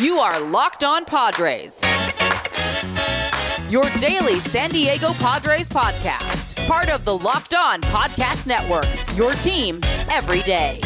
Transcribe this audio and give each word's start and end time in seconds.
You 0.00 0.18
are 0.18 0.40
Locked 0.40 0.82
On 0.82 1.04
Padres. 1.04 1.80
Your 3.70 3.88
daily 4.00 4.40
San 4.40 4.70
Diego 4.70 5.12
Padres 5.12 5.68
podcast. 5.68 6.66
Part 6.66 6.88
of 6.88 7.04
the 7.04 7.16
Locked 7.16 7.54
On 7.54 7.80
Podcast 7.80 8.48
Network. 8.48 8.88
Your 9.16 9.34
team 9.34 9.78
every 10.10 10.42
day. 10.42 10.80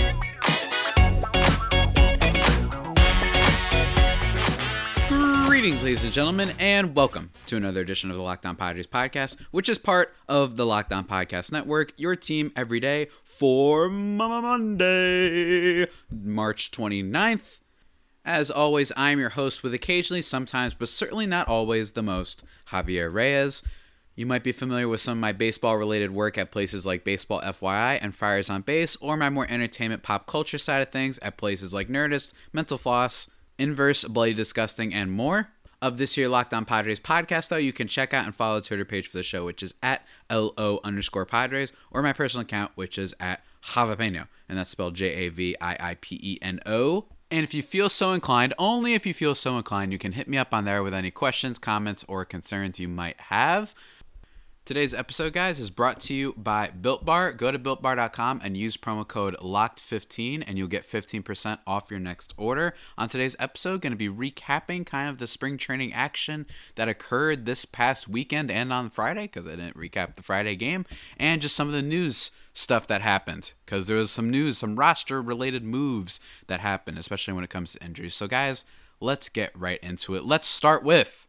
Greetings, 5.46 5.82
ladies 5.82 6.04
and 6.04 6.12
gentlemen, 6.12 6.50
and 6.59 6.95
welcome 6.95 7.30
to 7.46 7.56
another 7.56 7.80
edition 7.80 8.11
of 8.11 8.16
the 8.18 8.22
Locked 8.22 8.45
On 8.45 8.56
Padres 8.56 8.86
podcast, 8.86 9.40
which 9.52 9.70
is 9.70 9.79
part 9.79 10.14
of 10.29 10.59
the 10.59 10.66
Locked 10.66 10.93
On 10.93 11.06
Podcast 11.06 11.50
Network, 11.50 11.95
your 11.96 12.14
team 12.14 12.52
every 12.54 12.79
day 12.79 13.09
for 13.25 13.88
Monday, 13.88 15.86
March 16.12 16.70
29th. 16.70 17.61
As 18.29 18.50
always, 18.50 18.92
I'm 18.95 19.18
your 19.18 19.30
host 19.30 19.62
with 19.62 19.73
occasionally, 19.73 20.20
sometimes, 20.20 20.74
but 20.74 20.91
certainly 20.91 21.24
not 21.24 21.48
always 21.48 21.92
the 21.92 22.02
most, 22.02 22.45
Javier 22.70 23.10
Reyes. 23.10 23.62
You 24.16 24.27
might 24.27 24.45
be 24.45 24.52
familiar 24.52 24.86
with 24.86 25.00
some 25.00 25.16
of 25.16 25.23
my 25.23 25.32
baseball 25.32 25.78
related 25.78 26.10
work 26.10 26.36
at 26.36 26.50
places 26.50 26.84
like 26.84 27.05
Baseball 27.05 27.41
FYI 27.41 27.98
and 28.02 28.14
Friars 28.14 28.50
on 28.50 28.60
Base, 28.60 28.96
or 28.96 29.16
my 29.16 29.30
more 29.30 29.46
entertainment 29.48 30.02
pop 30.02 30.27
culture 30.27 30.59
side 30.59 30.83
of 30.83 30.91
things 30.91 31.19
at 31.20 31.38
places 31.38 31.72
like 31.72 31.88
Nerdist, 31.88 32.34
Mental 32.52 32.77
Floss, 32.77 33.30
Inverse, 33.56 34.05
Bloody 34.05 34.34
Disgusting, 34.34 34.92
and 34.92 35.10
more. 35.10 35.48
Of 35.80 35.97
this 35.97 36.19
year 36.19 36.28
Locked 36.28 36.52
On 36.52 36.66
Padres 36.66 37.00
podcast, 37.00 37.48
though, 37.48 37.56
you 37.56 37.72
can 37.72 37.88
check 37.88 38.12
out 38.12 38.27
and 38.27 38.34
follow 38.34 38.56
the 38.60 38.66
Twitter 38.66 38.84
page 38.84 39.08
for 39.08 39.16
the 39.16 39.22
show, 39.22 39.47
which 39.47 39.62
is 39.62 39.74
at 39.83 40.05
LO 40.30 40.80
underscore 40.84 41.24
Padres, 41.24 41.72
or 41.91 42.02
my 42.02 42.12
personal 42.12 42.42
account, 42.42 42.72
which 42.74 42.98
is 42.98 43.14
at 43.20 43.42
Javiipeno, 43.69 44.27
and 44.50 44.58
that's 44.58 44.70
spelled 44.70 44.97
J 44.97 45.14
A 45.14 45.28
V 45.30 45.56
I 45.62 45.77
I 45.80 45.95
P 45.98 46.20
E 46.22 46.38
N 46.42 46.60
O. 46.66 47.06
And 47.30 47.45
if 47.45 47.52
you 47.52 47.62
feel 47.62 47.88
so 47.88 48.12
inclined, 48.12 48.55
only 48.59 48.95
if 48.95 49.05
you 49.05 49.12
feel 49.12 49.34
so 49.34 49.59
inclined, 49.59 49.92
you 49.92 49.98
can 49.98 50.12
hit 50.12 50.28
me 50.28 50.39
up 50.39 50.55
on 50.55 50.64
there 50.64 50.83
with 50.83 50.94
any 50.94 51.11
questions, 51.11 51.58
comments, 51.58 52.05
or 52.08 52.25
concerns 52.25 52.80
you 52.80 52.89
might 52.89 53.20
have. 53.20 53.75
Today's 54.69 54.92
episode, 54.92 55.33
guys, 55.33 55.58
is 55.58 55.70
brought 55.70 55.98
to 56.00 56.12
you 56.12 56.34
by 56.36 56.69
Built 56.69 57.02
Bar. 57.02 57.33
Go 57.33 57.50
to 57.50 57.58
builtbar.com 57.58 58.42
and 58.44 58.55
use 58.55 58.77
promo 58.77 59.08
code 59.08 59.34
LOCKED15 59.41 60.44
and 60.47 60.58
you'll 60.58 60.69
get 60.69 60.83
15% 60.83 61.60
off 61.66 61.91
your 61.91 61.98
next 61.98 62.34
order. 62.36 62.75
On 62.98 63.08
today's 63.08 63.34
episode, 63.38 63.80
going 63.80 63.94
to 63.94 63.97
be 63.97 64.10
recapping 64.10 64.84
kind 64.84 65.08
of 65.08 65.16
the 65.16 65.27
spring 65.27 65.56
training 65.56 65.94
action 65.94 66.47
that 66.75 66.86
occurred 66.86 67.47
this 67.47 67.64
past 67.64 68.08
weekend 68.08 68.50
and 68.50 68.70
on 68.70 68.91
Friday 68.91 69.22
because 69.22 69.47
I 69.47 69.52
didn't 69.52 69.78
recap 69.78 70.16
the 70.16 70.22
Friday 70.22 70.55
game 70.55 70.84
and 71.16 71.41
just 71.41 71.56
some 71.56 71.69
of 71.69 71.72
the 71.72 71.80
news 71.80 72.30
stuff 72.53 72.86
that 72.88 73.00
happened 73.00 73.55
because 73.64 73.86
there 73.86 73.97
was 73.97 74.10
some 74.10 74.28
news, 74.28 74.58
some 74.58 74.77
roster 74.77 75.22
related 75.22 75.64
moves 75.64 76.20
that 76.47 76.60
happened, 76.60 76.98
especially 76.98 77.32
when 77.32 77.42
it 77.42 77.48
comes 77.48 77.72
to 77.72 77.82
injuries. 77.82 78.14
So, 78.14 78.27
guys, 78.27 78.66
let's 79.00 79.30
get 79.30 79.58
right 79.58 79.82
into 79.82 80.14
it. 80.14 80.25
Let's 80.25 80.47
start 80.47 80.84
with 80.84 81.27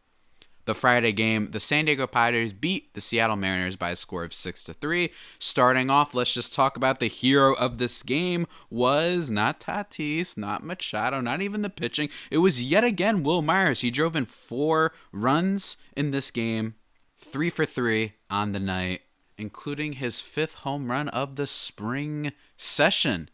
the 0.70 0.74
Friday 0.74 1.10
game, 1.10 1.50
the 1.50 1.58
San 1.58 1.86
Diego 1.86 2.06
Padres 2.06 2.52
beat 2.52 2.94
the 2.94 3.00
Seattle 3.00 3.34
Mariners 3.34 3.74
by 3.74 3.90
a 3.90 3.96
score 3.96 4.22
of 4.22 4.32
6 4.32 4.62
to 4.62 4.72
3. 4.72 5.10
Starting 5.40 5.90
off, 5.90 6.14
let's 6.14 6.32
just 6.32 6.54
talk 6.54 6.76
about 6.76 7.00
the 7.00 7.08
hero 7.08 7.54
of 7.54 7.78
this 7.78 8.04
game 8.04 8.46
was 8.70 9.32
not 9.32 9.58
Tatis, 9.58 10.36
not 10.36 10.62
Machado, 10.62 11.20
not 11.20 11.42
even 11.42 11.62
the 11.62 11.70
pitching. 11.70 12.08
It 12.30 12.38
was 12.38 12.62
yet 12.62 12.84
again 12.84 13.24
Wil 13.24 13.42
Myers. 13.42 13.80
He 13.80 13.90
drove 13.90 14.14
in 14.14 14.26
4 14.26 14.92
runs 15.10 15.76
in 15.96 16.12
this 16.12 16.30
game, 16.30 16.76
3 17.18 17.50
for 17.50 17.66
3 17.66 18.12
on 18.30 18.52
the 18.52 18.60
night, 18.60 19.00
including 19.36 19.94
his 19.94 20.20
fifth 20.20 20.54
home 20.54 20.88
run 20.88 21.08
of 21.08 21.34
the 21.34 21.48
spring 21.48 22.30
session 22.56 23.28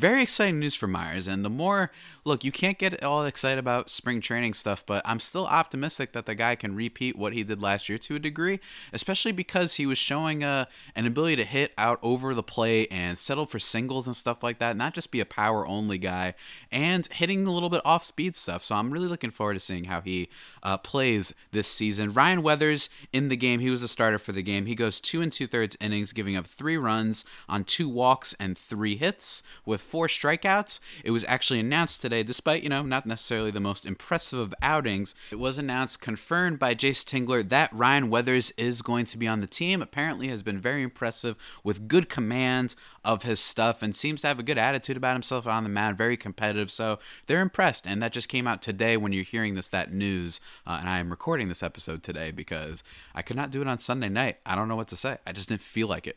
very 0.00 0.22
exciting 0.22 0.58
news 0.58 0.74
for 0.74 0.86
Myers. 0.86 1.28
And 1.28 1.44
the 1.44 1.50
more, 1.50 1.90
look, 2.24 2.42
you 2.42 2.50
can't 2.50 2.78
get 2.78 3.04
all 3.04 3.24
excited 3.26 3.58
about 3.58 3.90
spring 3.90 4.22
training 4.22 4.54
stuff, 4.54 4.84
but 4.86 5.02
I'm 5.04 5.20
still 5.20 5.46
optimistic 5.46 6.12
that 6.12 6.24
the 6.24 6.34
guy 6.34 6.54
can 6.54 6.74
repeat 6.74 7.16
what 7.16 7.34
he 7.34 7.44
did 7.44 7.60
last 7.60 7.90
year 7.90 7.98
to 7.98 8.16
a 8.16 8.18
degree, 8.18 8.60
especially 8.94 9.32
because 9.32 9.74
he 9.74 9.84
was 9.84 9.98
showing 9.98 10.42
uh, 10.42 10.64
an 10.96 11.06
ability 11.06 11.36
to 11.36 11.44
hit 11.44 11.72
out 11.76 11.98
over 12.02 12.32
the 12.32 12.42
plate 12.42 12.88
and 12.90 13.18
settle 13.18 13.44
for 13.44 13.58
singles 13.58 14.06
and 14.06 14.16
stuff 14.16 14.42
like 14.42 14.58
that, 14.58 14.74
not 14.74 14.94
just 14.94 15.10
be 15.10 15.20
a 15.20 15.26
power 15.26 15.66
only 15.66 15.98
guy, 15.98 16.32
and 16.72 17.06
hitting 17.08 17.46
a 17.46 17.52
little 17.52 17.68
bit 17.68 17.82
off 17.84 18.02
speed 18.02 18.34
stuff. 18.34 18.64
So 18.64 18.76
I'm 18.76 18.90
really 18.90 19.06
looking 19.06 19.30
forward 19.30 19.54
to 19.54 19.60
seeing 19.60 19.84
how 19.84 20.00
he 20.00 20.30
uh, 20.62 20.78
plays 20.78 21.34
this 21.52 21.68
season. 21.68 22.14
Ryan 22.14 22.42
Weathers 22.42 22.88
in 23.12 23.28
the 23.28 23.36
game, 23.36 23.60
he 23.60 23.68
was 23.68 23.82
the 23.82 23.88
starter 23.88 24.18
for 24.18 24.32
the 24.32 24.42
game. 24.42 24.64
He 24.64 24.74
goes 24.74 24.98
two 24.98 25.20
and 25.20 25.30
two 25.30 25.46
thirds 25.46 25.76
innings, 25.78 26.14
giving 26.14 26.36
up 26.36 26.46
three 26.46 26.78
runs 26.78 27.26
on 27.50 27.64
two 27.64 27.88
walks 27.88 28.34
and 28.40 28.56
three 28.56 28.96
hits 28.96 29.42
with 29.66 29.89
four 29.90 30.06
strikeouts. 30.06 30.78
It 31.04 31.10
was 31.10 31.24
actually 31.24 31.58
announced 31.58 32.00
today, 32.00 32.22
despite, 32.22 32.62
you 32.62 32.68
know, 32.68 32.82
not 32.82 33.06
necessarily 33.06 33.50
the 33.50 33.58
most 33.58 33.84
impressive 33.84 34.38
of 34.38 34.54
outings, 34.62 35.16
it 35.32 35.38
was 35.38 35.58
announced, 35.58 36.00
confirmed 36.00 36.60
by 36.60 36.76
Jayce 36.76 37.04
Tingler, 37.04 37.48
that 37.48 37.72
Ryan 37.72 38.08
Weathers 38.08 38.52
is 38.56 38.82
going 38.82 39.04
to 39.06 39.18
be 39.18 39.26
on 39.26 39.40
the 39.40 39.48
team. 39.48 39.82
Apparently 39.82 40.28
has 40.28 40.44
been 40.44 40.60
very 40.60 40.82
impressive 40.82 41.36
with 41.64 41.88
good 41.88 42.08
command 42.08 42.76
of 43.04 43.24
his 43.24 43.40
stuff 43.40 43.82
and 43.82 43.96
seems 43.96 44.20
to 44.20 44.28
have 44.28 44.38
a 44.38 44.44
good 44.44 44.58
attitude 44.58 44.96
about 44.96 45.14
himself 45.14 45.46
on 45.46 45.64
the 45.64 45.70
mound, 45.70 45.98
very 45.98 46.16
competitive. 46.16 46.70
So 46.70 47.00
they're 47.26 47.40
impressed. 47.40 47.86
And 47.86 48.00
that 48.02 48.12
just 48.12 48.28
came 48.28 48.46
out 48.46 48.62
today 48.62 48.96
when 48.96 49.12
you're 49.12 49.24
hearing 49.24 49.56
this, 49.56 49.68
that 49.70 49.92
news. 49.92 50.40
Uh, 50.66 50.78
and 50.80 50.88
I 50.88 51.00
am 51.00 51.10
recording 51.10 51.48
this 51.48 51.62
episode 51.62 52.04
today 52.04 52.30
because 52.30 52.84
I 53.14 53.22
could 53.22 53.36
not 53.36 53.50
do 53.50 53.60
it 53.60 53.66
on 53.68 53.80
Sunday 53.80 54.08
night. 54.08 54.38
I 54.46 54.54
don't 54.54 54.68
know 54.68 54.76
what 54.76 54.88
to 54.88 54.96
say. 54.96 55.18
I 55.26 55.32
just 55.32 55.48
didn't 55.48 55.62
feel 55.62 55.88
like 55.88 56.06
it. 56.06 56.16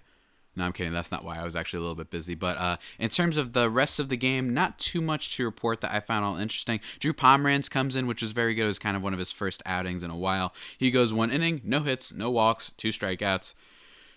No, 0.55 0.65
I'm 0.65 0.73
kidding. 0.73 0.93
That's 0.93 1.11
not 1.11 1.23
why. 1.23 1.39
I 1.39 1.43
was 1.43 1.55
actually 1.55 1.79
a 1.79 1.81
little 1.81 1.95
bit 1.95 2.11
busy. 2.11 2.35
But 2.35 2.57
uh, 2.57 2.77
in 2.99 3.09
terms 3.09 3.37
of 3.37 3.53
the 3.53 3.69
rest 3.69 3.99
of 3.99 4.09
the 4.09 4.17
game, 4.17 4.53
not 4.53 4.77
too 4.77 5.01
much 5.01 5.35
to 5.37 5.45
report 5.45 5.81
that 5.81 5.91
I 5.93 5.99
found 5.99 6.25
all 6.25 6.37
interesting. 6.37 6.79
Drew 6.99 7.13
Pomeranz 7.13 7.69
comes 7.69 7.95
in, 7.95 8.05
which 8.05 8.21
was 8.21 8.31
very 8.31 8.53
good. 8.53 8.65
It 8.65 8.67
was 8.67 8.79
kind 8.79 8.95
of 8.95 9.03
one 9.03 9.13
of 9.13 9.19
his 9.19 9.31
first 9.31 9.63
outings 9.65 10.03
in 10.03 10.11
a 10.11 10.17
while. 10.17 10.53
He 10.77 10.91
goes 10.91 11.13
one 11.13 11.31
inning, 11.31 11.61
no 11.63 11.79
hits, 11.79 12.13
no 12.13 12.29
walks, 12.29 12.69
two 12.71 12.89
strikeouts 12.89 13.53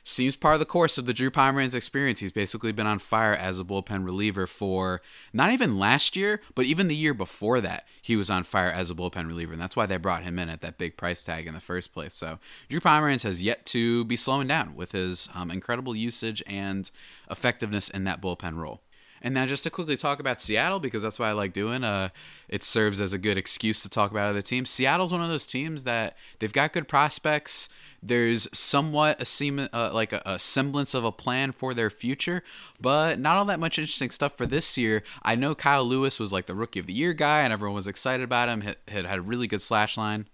seems 0.06 0.36
part 0.36 0.54
of 0.54 0.60
the 0.60 0.66
course 0.66 0.98
of 0.98 1.06
the 1.06 1.12
Drew 1.12 1.30
Pomeranz 1.30 1.74
experience. 1.74 2.20
He's 2.20 2.32
basically 2.32 2.70
been 2.70 2.86
on 2.86 3.00
fire 3.00 3.34
as 3.34 3.58
a 3.58 3.64
bullpen 3.64 4.04
reliever 4.04 4.46
for 4.46 5.02
not 5.32 5.52
even 5.52 5.78
last 5.78 6.14
year, 6.14 6.40
but 6.54 6.64
even 6.64 6.86
the 6.86 6.94
year 6.94 7.12
before 7.12 7.60
that, 7.60 7.86
he 8.00 8.14
was 8.14 8.30
on 8.30 8.44
fire 8.44 8.70
as 8.70 8.88
a 8.90 8.94
bullpen 8.94 9.26
reliever. 9.26 9.52
And 9.52 9.60
that's 9.60 9.74
why 9.74 9.86
they 9.86 9.96
brought 9.96 10.22
him 10.22 10.38
in 10.38 10.48
at 10.48 10.60
that 10.60 10.78
big 10.78 10.96
price 10.96 11.22
tag 11.22 11.48
in 11.48 11.54
the 11.54 11.60
first 11.60 11.92
place. 11.92 12.14
So 12.14 12.38
Drew 12.68 12.80
Pomeranz 12.80 13.24
has 13.24 13.42
yet 13.42 13.66
to 13.66 14.04
be 14.04 14.16
slowing 14.16 14.46
down 14.46 14.76
with 14.76 14.92
his 14.92 15.28
um, 15.34 15.50
incredible 15.50 15.96
usage 15.96 16.42
and 16.46 16.88
effectiveness 17.28 17.90
in 17.90 18.04
that 18.04 18.22
bullpen 18.22 18.56
role. 18.56 18.82
And 19.26 19.34
now, 19.34 19.44
just 19.44 19.64
to 19.64 19.70
quickly 19.70 19.96
talk 19.96 20.20
about 20.20 20.40
Seattle, 20.40 20.78
because 20.78 21.02
that's 21.02 21.18
what 21.18 21.28
I 21.28 21.32
like 21.32 21.52
doing. 21.52 21.82
Uh, 21.82 22.10
it 22.48 22.62
serves 22.62 23.00
as 23.00 23.12
a 23.12 23.18
good 23.18 23.36
excuse 23.36 23.82
to 23.82 23.88
talk 23.88 24.12
about 24.12 24.28
other 24.28 24.40
teams. 24.40 24.70
Seattle's 24.70 25.10
one 25.10 25.20
of 25.20 25.28
those 25.28 25.48
teams 25.48 25.82
that 25.82 26.16
they've 26.38 26.52
got 26.52 26.72
good 26.72 26.86
prospects. 26.86 27.68
There's 28.00 28.46
somewhat 28.56 29.20
a 29.20 29.24
seem 29.24 29.68
uh, 29.72 29.90
like 29.92 30.12
a, 30.12 30.22
a, 30.24 30.38
semblance 30.38 30.94
of 30.94 31.04
a 31.04 31.10
plan 31.10 31.50
for 31.50 31.74
their 31.74 31.90
future, 31.90 32.44
but 32.80 33.18
not 33.18 33.36
all 33.36 33.44
that 33.46 33.58
much 33.58 33.80
interesting 33.80 34.10
stuff 34.10 34.36
for 34.36 34.46
this 34.46 34.78
year. 34.78 35.02
I 35.24 35.34
know 35.34 35.56
Kyle 35.56 35.84
Lewis 35.84 36.20
was 36.20 36.32
like 36.32 36.46
the 36.46 36.54
rookie 36.54 36.78
of 36.78 36.86
the 36.86 36.92
year 36.92 37.12
guy, 37.12 37.40
and 37.40 37.52
everyone 37.52 37.74
was 37.74 37.88
excited 37.88 38.22
about 38.22 38.48
him. 38.48 38.60
Had 38.60 38.76
had, 38.86 39.06
had 39.06 39.18
a 39.18 39.22
really 39.22 39.48
good 39.48 39.60
slash 39.60 39.96
line 39.96 40.28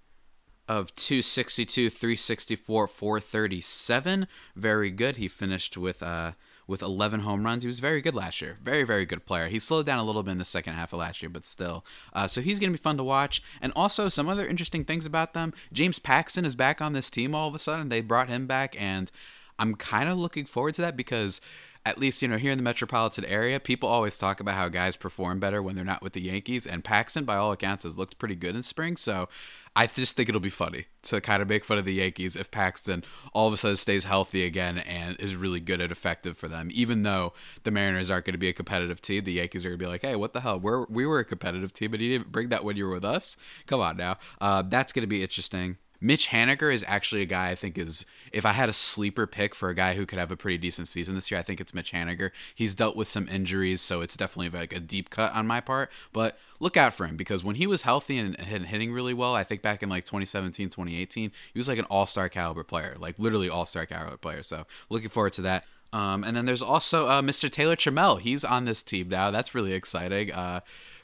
of 0.69 0.94
262, 0.97 1.88
364, 1.88 2.86
437. 2.86 4.26
Very 4.54 4.91
good. 4.91 5.16
He 5.16 5.28
finished 5.28 5.78
with 5.78 6.02
uh 6.02 6.32
with 6.72 6.82
11 6.82 7.20
home 7.20 7.44
runs. 7.44 7.62
He 7.62 7.66
was 7.66 7.80
very 7.80 8.00
good 8.00 8.14
last 8.14 8.40
year. 8.40 8.56
Very, 8.64 8.82
very 8.82 9.04
good 9.04 9.26
player. 9.26 9.48
He 9.48 9.58
slowed 9.58 9.84
down 9.84 9.98
a 9.98 10.04
little 10.04 10.22
bit 10.22 10.30
in 10.30 10.38
the 10.38 10.44
second 10.44 10.72
half 10.72 10.94
of 10.94 11.00
last 11.00 11.20
year, 11.20 11.28
but 11.28 11.44
still. 11.44 11.84
Uh, 12.14 12.26
so 12.26 12.40
he's 12.40 12.58
going 12.58 12.72
to 12.72 12.78
be 12.78 12.82
fun 12.82 12.96
to 12.96 13.04
watch. 13.04 13.42
And 13.60 13.74
also, 13.76 14.08
some 14.08 14.26
other 14.26 14.46
interesting 14.46 14.82
things 14.82 15.04
about 15.04 15.34
them 15.34 15.52
James 15.70 15.98
Paxton 15.98 16.46
is 16.46 16.56
back 16.56 16.80
on 16.80 16.94
this 16.94 17.10
team 17.10 17.34
all 17.34 17.46
of 17.46 17.54
a 17.54 17.58
sudden. 17.58 17.90
They 17.90 18.00
brought 18.00 18.30
him 18.30 18.46
back, 18.46 18.74
and 18.80 19.10
I'm 19.58 19.74
kind 19.74 20.08
of 20.08 20.16
looking 20.16 20.46
forward 20.46 20.74
to 20.76 20.80
that 20.80 20.96
because 20.96 21.42
at 21.84 21.98
least 21.98 22.22
you 22.22 22.28
know 22.28 22.38
here 22.38 22.53
in 22.53 22.59
the 22.59 22.65
metropolitan 22.65 23.25
area, 23.25 23.59
people 23.59 23.88
always 23.88 24.16
talk 24.16 24.41
about 24.41 24.54
how 24.54 24.69
guys 24.69 24.97
perform 24.97 25.41
better 25.41 25.62
when 25.62 25.75
they're 25.75 25.84
not 25.84 26.03
with 26.03 26.12
the 26.12 26.20
Yankees, 26.20 26.67
and 26.67 26.84
Paxton, 26.84 27.25
by 27.25 27.37
all 27.37 27.52
accounts, 27.52 27.82
has 27.82 27.99
looked 27.99 28.19
pretty 28.19 28.37
good 28.37 28.55
in 28.55 28.62
spring. 28.62 28.96
So 28.96 29.29
I 29.75 29.87
just 29.87 30.17
think 30.17 30.29
it'll 30.29 30.40
be 30.40 30.50
funny 30.50 30.87
to 31.05 31.20
kind 31.20 31.43
of 31.43 31.49
make 31.49 31.64
fun 31.64 31.79
of 31.79 31.84
the 31.84 31.94
Yankees 31.94 32.37
if 32.37 32.50
Paxton 32.50 33.05
all 33.32 33.49
of 33.49 33.55
a 33.55 33.56
sudden 33.56 33.76
stays 33.76 34.05
healthy 34.05 34.44
again 34.44 34.79
and 34.79 35.19
is 35.19 35.34
really 35.34 35.61
good 35.61 35.81
and 35.81 35.90
effective 35.90 36.37
for 36.37 36.46
them. 36.46 36.69
Even 36.73 37.02
though 37.02 37.32
the 37.64 37.70
Mariners 37.70 38.11
aren't 38.11 38.26
going 38.26 38.35
to 38.35 38.38
be 38.38 38.49
a 38.49 38.52
competitive 38.52 39.00
team, 39.00 39.25
the 39.25 39.32
Yankees 39.32 39.64
are 39.64 39.70
going 39.70 39.78
to 39.78 39.85
be 39.85 39.88
like, 39.88 40.02
hey, 40.02 40.14
what 40.14 40.35
the 40.35 40.43
hell? 40.43 40.61
We're, 40.61 40.85
we 40.87 41.06
were 41.06 41.20
a 41.20 41.25
competitive 41.25 41.73
team, 41.73 41.90
but 41.90 42.00
you 42.00 42.19
didn't 42.19 42.31
bring 42.31 42.50
that 42.50 42.64
when 42.64 42.76
you 42.76 42.85
were 42.85 42.94
with 42.94 43.05
us. 43.05 43.37
Come 43.67 43.81
on 43.81 43.96
now. 43.96 44.19
Uh, 44.40 44.62
that's 44.62 44.93
going 44.93 45.02
to 45.02 45.08
be 45.08 45.23
interesting. 45.23 45.78
Mitch 46.02 46.31
Haniger 46.31 46.75
is 46.75 46.84
actually 46.88 47.22
a 47.22 47.26
guy 47.26 47.50
I 47.50 47.54
think 47.54 47.78
is 47.78 48.04
if 48.32 48.44
I 48.44 48.52
had 48.52 48.69
a 48.69 48.72
sleeper 48.72 49.26
pick 49.26 49.54
for 49.54 49.69
a 49.69 49.75
guy 49.75 49.94
who 49.94 50.04
could 50.04 50.19
have 50.19 50.32
a 50.32 50.37
pretty 50.37 50.58
decent 50.58 50.88
season 50.88 51.14
this 51.14 51.31
year, 51.31 51.38
I 51.38 51.44
think 51.44 51.60
it's 51.60 51.72
Mitch 51.72 51.93
Haniger. 51.93 52.31
He's 52.54 52.75
dealt 52.75 52.96
with 52.96 53.06
some 53.06 53.28
injuries, 53.28 53.81
so 53.81 54.00
it's 54.00 54.16
definitely 54.16 54.58
like 54.58 54.75
a 54.75 54.81
deep 54.81 55.10
cut 55.10 55.32
on 55.32 55.46
my 55.46 55.60
part. 55.60 55.93
But 56.12 56.38
look 56.58 56.76
out 56.76 56.93
for 56.93 57.06
him 57.06 57.16
because 57.16 57.44
when 57.44 57.54
he 57.54 57.69
was 57.69 57.82
healthy 57.82 58.19
and 58.19 58.37
hitting 58.37 58.93
really 58.93 59.14
well, 59.14 59.34
I 59.34 59.44
think 59.44 59.62
back 59.62 59.82
in 59.82 59.88
like 59.88 60.04
2017, 60.04 60.69
2018, 60.69 61.31
he 61.52 61.58
was 61.58 61.69
like 61.69 61.78
an 61.78 61.84
all-star 61.84 62.28
caliber 62.28 62.64
player, 62.64 62.96
like 62.99 63.16
literally 63.19 63.49
all-star 63.49 63.87
caliber 63.87 64.16
player. 64.16 64.43
So 64.43 64.66
looking 64.90 65.08
forward 65.08 65.34
to 65.34 65.43
that. 65.43 65.64
Um, 65.93 66.25
and 66.25 66.37
then 66.37 66.46
there's 66.46 66.62
also 66.62 67.06
uh, 67.08 67.22
Mr. 67.22 67.50
Taylor 67.50 67.76
Trammell. 67.76 68.20
He's 68.20 68.44
on 68.44 68.64
this 68.64 68.82
team 68.82 69.08
now. 69.08 69.31
That's 69.31 69.54
really 69.54 69.75
exciting. 69.75 70.32
Uh, 70.32 70.60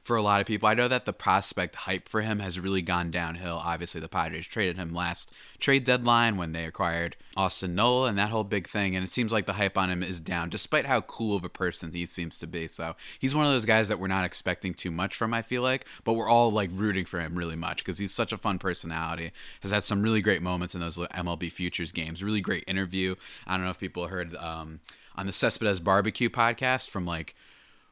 for 0.09 0.17
a 0.17 0.23
lot 0.23 0.41
of 0.41 0.47
people. 0.47 0.67
I 0.67 0.73
know 0.73 0.89
that 0.89 1.05
the 1.05 1.13
prospect 1.13 1.77
hype 1.77 2.09
for 2.09 2.23
him 2.23 2.39
has 2.39 2.59
really 2.59 2.81
gone 2.81 3.11
downhill. 3.11 3.61
Obviously, 3.63 4.01
the 4.01 4.09
Padres 4.09 4.47
traded 4.47 4.79
him 4.79 4.95
last 4.95 5.31
trade 5.59 5.85
deadline 5.85 6.39
when 6.39 6.53
they 6.53 6.65
acquired 6.65 7.15
Austin 7.37 7.75
Nola 7.75 8.09
and 8.09 8.17
that 8.17 8.31
whole 8.31 8.43
big 8.43 8.67
thing. 8.67 8.97
And 8.97 9.05
it 9.05 9.11
seems 9.11 9.35
like 9.35 9.45
the 9.45 9.53
hype 9.53 9.77
on 9.77 9.91
him 9.91 10.03
is 10.03 10.19
down, 10.19 10.49
despite 10.49 10.87
how 10.87 11.03
cool 11.03 11.37
of 11.37 11.45
a 11.45 11.51
person 11.51 11.93
he 11.93 12.07
seems 12.07 12.39
to 12.39 12.47
be. 12.47 12.69
So 12.69 12.97
he's 13.19 13.35
one 13.35 13.45
of 13.45 13.53
those 13.53 13.67
guys 13.67 13.89
that 13.89 14.01
we're 14.01 14.07
not 14.07 14.25
expecting 14.25 14.73
too 14.73 14.91
much 14.91 15.15
from, 15.15 15.35
I 15.35 15.43
feel 15.43 15.61
like, 15.61 15.87
but 16.05 16.15
we're 16.15 16.31
all 16.31 16.51
like 16.51 16.71
rooting 16.73 17.05
for 17.05 17.21
him 17.21 17.37
really 17.37 17.57
much 17.57 17.85
because 17.85 17.99
he's 17.99 18.15
such 18.15 18.33
a 18.33 18.39
fun 18.39 18.59
personality. 18.59 19.33
Has 19.61 19.73
had 19.73 19.85
some 19.85 20.01
really 20.01 20.23
great 20.23 20.41
moments 20.41 20.75
in 20.75 20.81
those 20.81 20.97
MLB 20.97 21.53
Futures 21.53 21.93
games. 21.93 22.25
Really 22.25 22.41
great 22.41 22.65
interview. 22.67 23.15
I 23.47 23.59
don't 23.59 23.65
know 23.65 23.71
if 23.71 23.79
people 23.79 24.07
heard 24.07 24.35
um, 24.37 24.81
on 25.17 25.27
the 25.27 25.33
Cespedes 25.33 25.81
Barbecue 25.81 26.31
podcast 26.31 26.89
from 26.89 27.05
like 27.05 27.35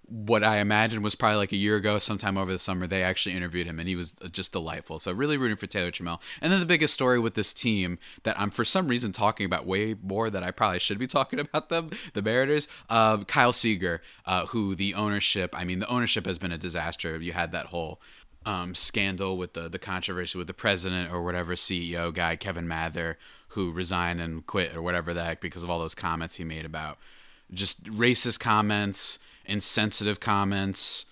what 0.09 0.45
I 0.45 0.59
imagine 0.59 1.03
was 1.03 1.15
probably 1.15 1.39
like 1.39 1.53
a 1.53 1.57
year 1.57 1.77
ago, 1.77 1.99
sometime 1.99 2.39
over 2.39 2.53
the 2.53 2.59
summer, 2.59 2.87
they 2.87 3.03
actually 3.03 3.35
interviewed 3.35 3.67
him 3.67 3.81
and 3.81 3.89
he 3.89 3.97
was 3.97 4.13
just 4.31 4.53
delightful. 4.53 4.99
So 4.99 5.13
really 5.13 5.37
rooting 5.37 5.57
for 5.57 5.67
Taylor 5.67 5.91
Trammell. 5.91 6.21
And 6.41 6.53
then 6.53 6.61
the 6.61 6.67
biggest 6.67 6.95
story 6.95 7.19
with 7.19 7.35
this 7.35 7.53
team 7.53 7.99
that 8.23 8.39
I'm 8.39 8.51
for 8.51 8.65
some 8.65 8.89
reason 8.89 9.13
talking 9.13 9.47
about 9.47 9.67
way 9.67 9.97
more 10.01 10.31
than 10.31 10.45
I 10.45 10.53
probably 10.53 10.79
should 10.79 10.99
be 10.99 11.07
talking 11.07 11.41
about 11.41 11.69
them, 11.69 11.91
the 12.15 12.23
Mariners, 12.23 12.69
uh, 12.89 13.25
Kyle 13.25 13.53
Seager, 13.53 14.03
uh, 14.25 14.47
who 14.47 14.75
the 14.75 14.95
ownership, 14.95 15.55
I 15.59 15.65
mean, 15.65 15.81
the 15.81 15.89
ownership 15.89 16.27
has 16.27 16.39
been 16.39 16.53
a 16.53 16.59
disaster. 16.59 17.19
You 17.19 17.33
had 17.33 17.53
that 17.53 17.67
whole 17.67 18.01
um, 18.45 18.77
scandal 18.77 19.37
with 19.37 19.55
the 19.55 19.69
the 19.69 19.79
controversy 19.79 20.39
with 20.39 20.47
the 20.47 20.55
president 20.55 21.13
or 21.13 21.25
whatever 21.25 21.57
CEO 21.57 22.15
guy 22.15 22.37
Kevin 22.37 22.69
Mather 22.69 23.19
who 23.49 23.73
resigned 23.73 24.21
and 24.21 24.47
quit 24.47 24.77
or 24.77 24.83
whatever 24.83 25.13
the 25.13 25.25
heck 25.25 25.41
because 25.41 25.65
of 25.65 25.71
all 25.71 25.81
those 25.81 25.97
comments 25.97 26.37
he 26.37 26.45
made 26.45 26.65
about 26.65 26.97
just 27.53 27.83
racist 27.85 28.39
comments 28.39 29.19
insensitive 29.49 30.21
comments. 30.21 31.07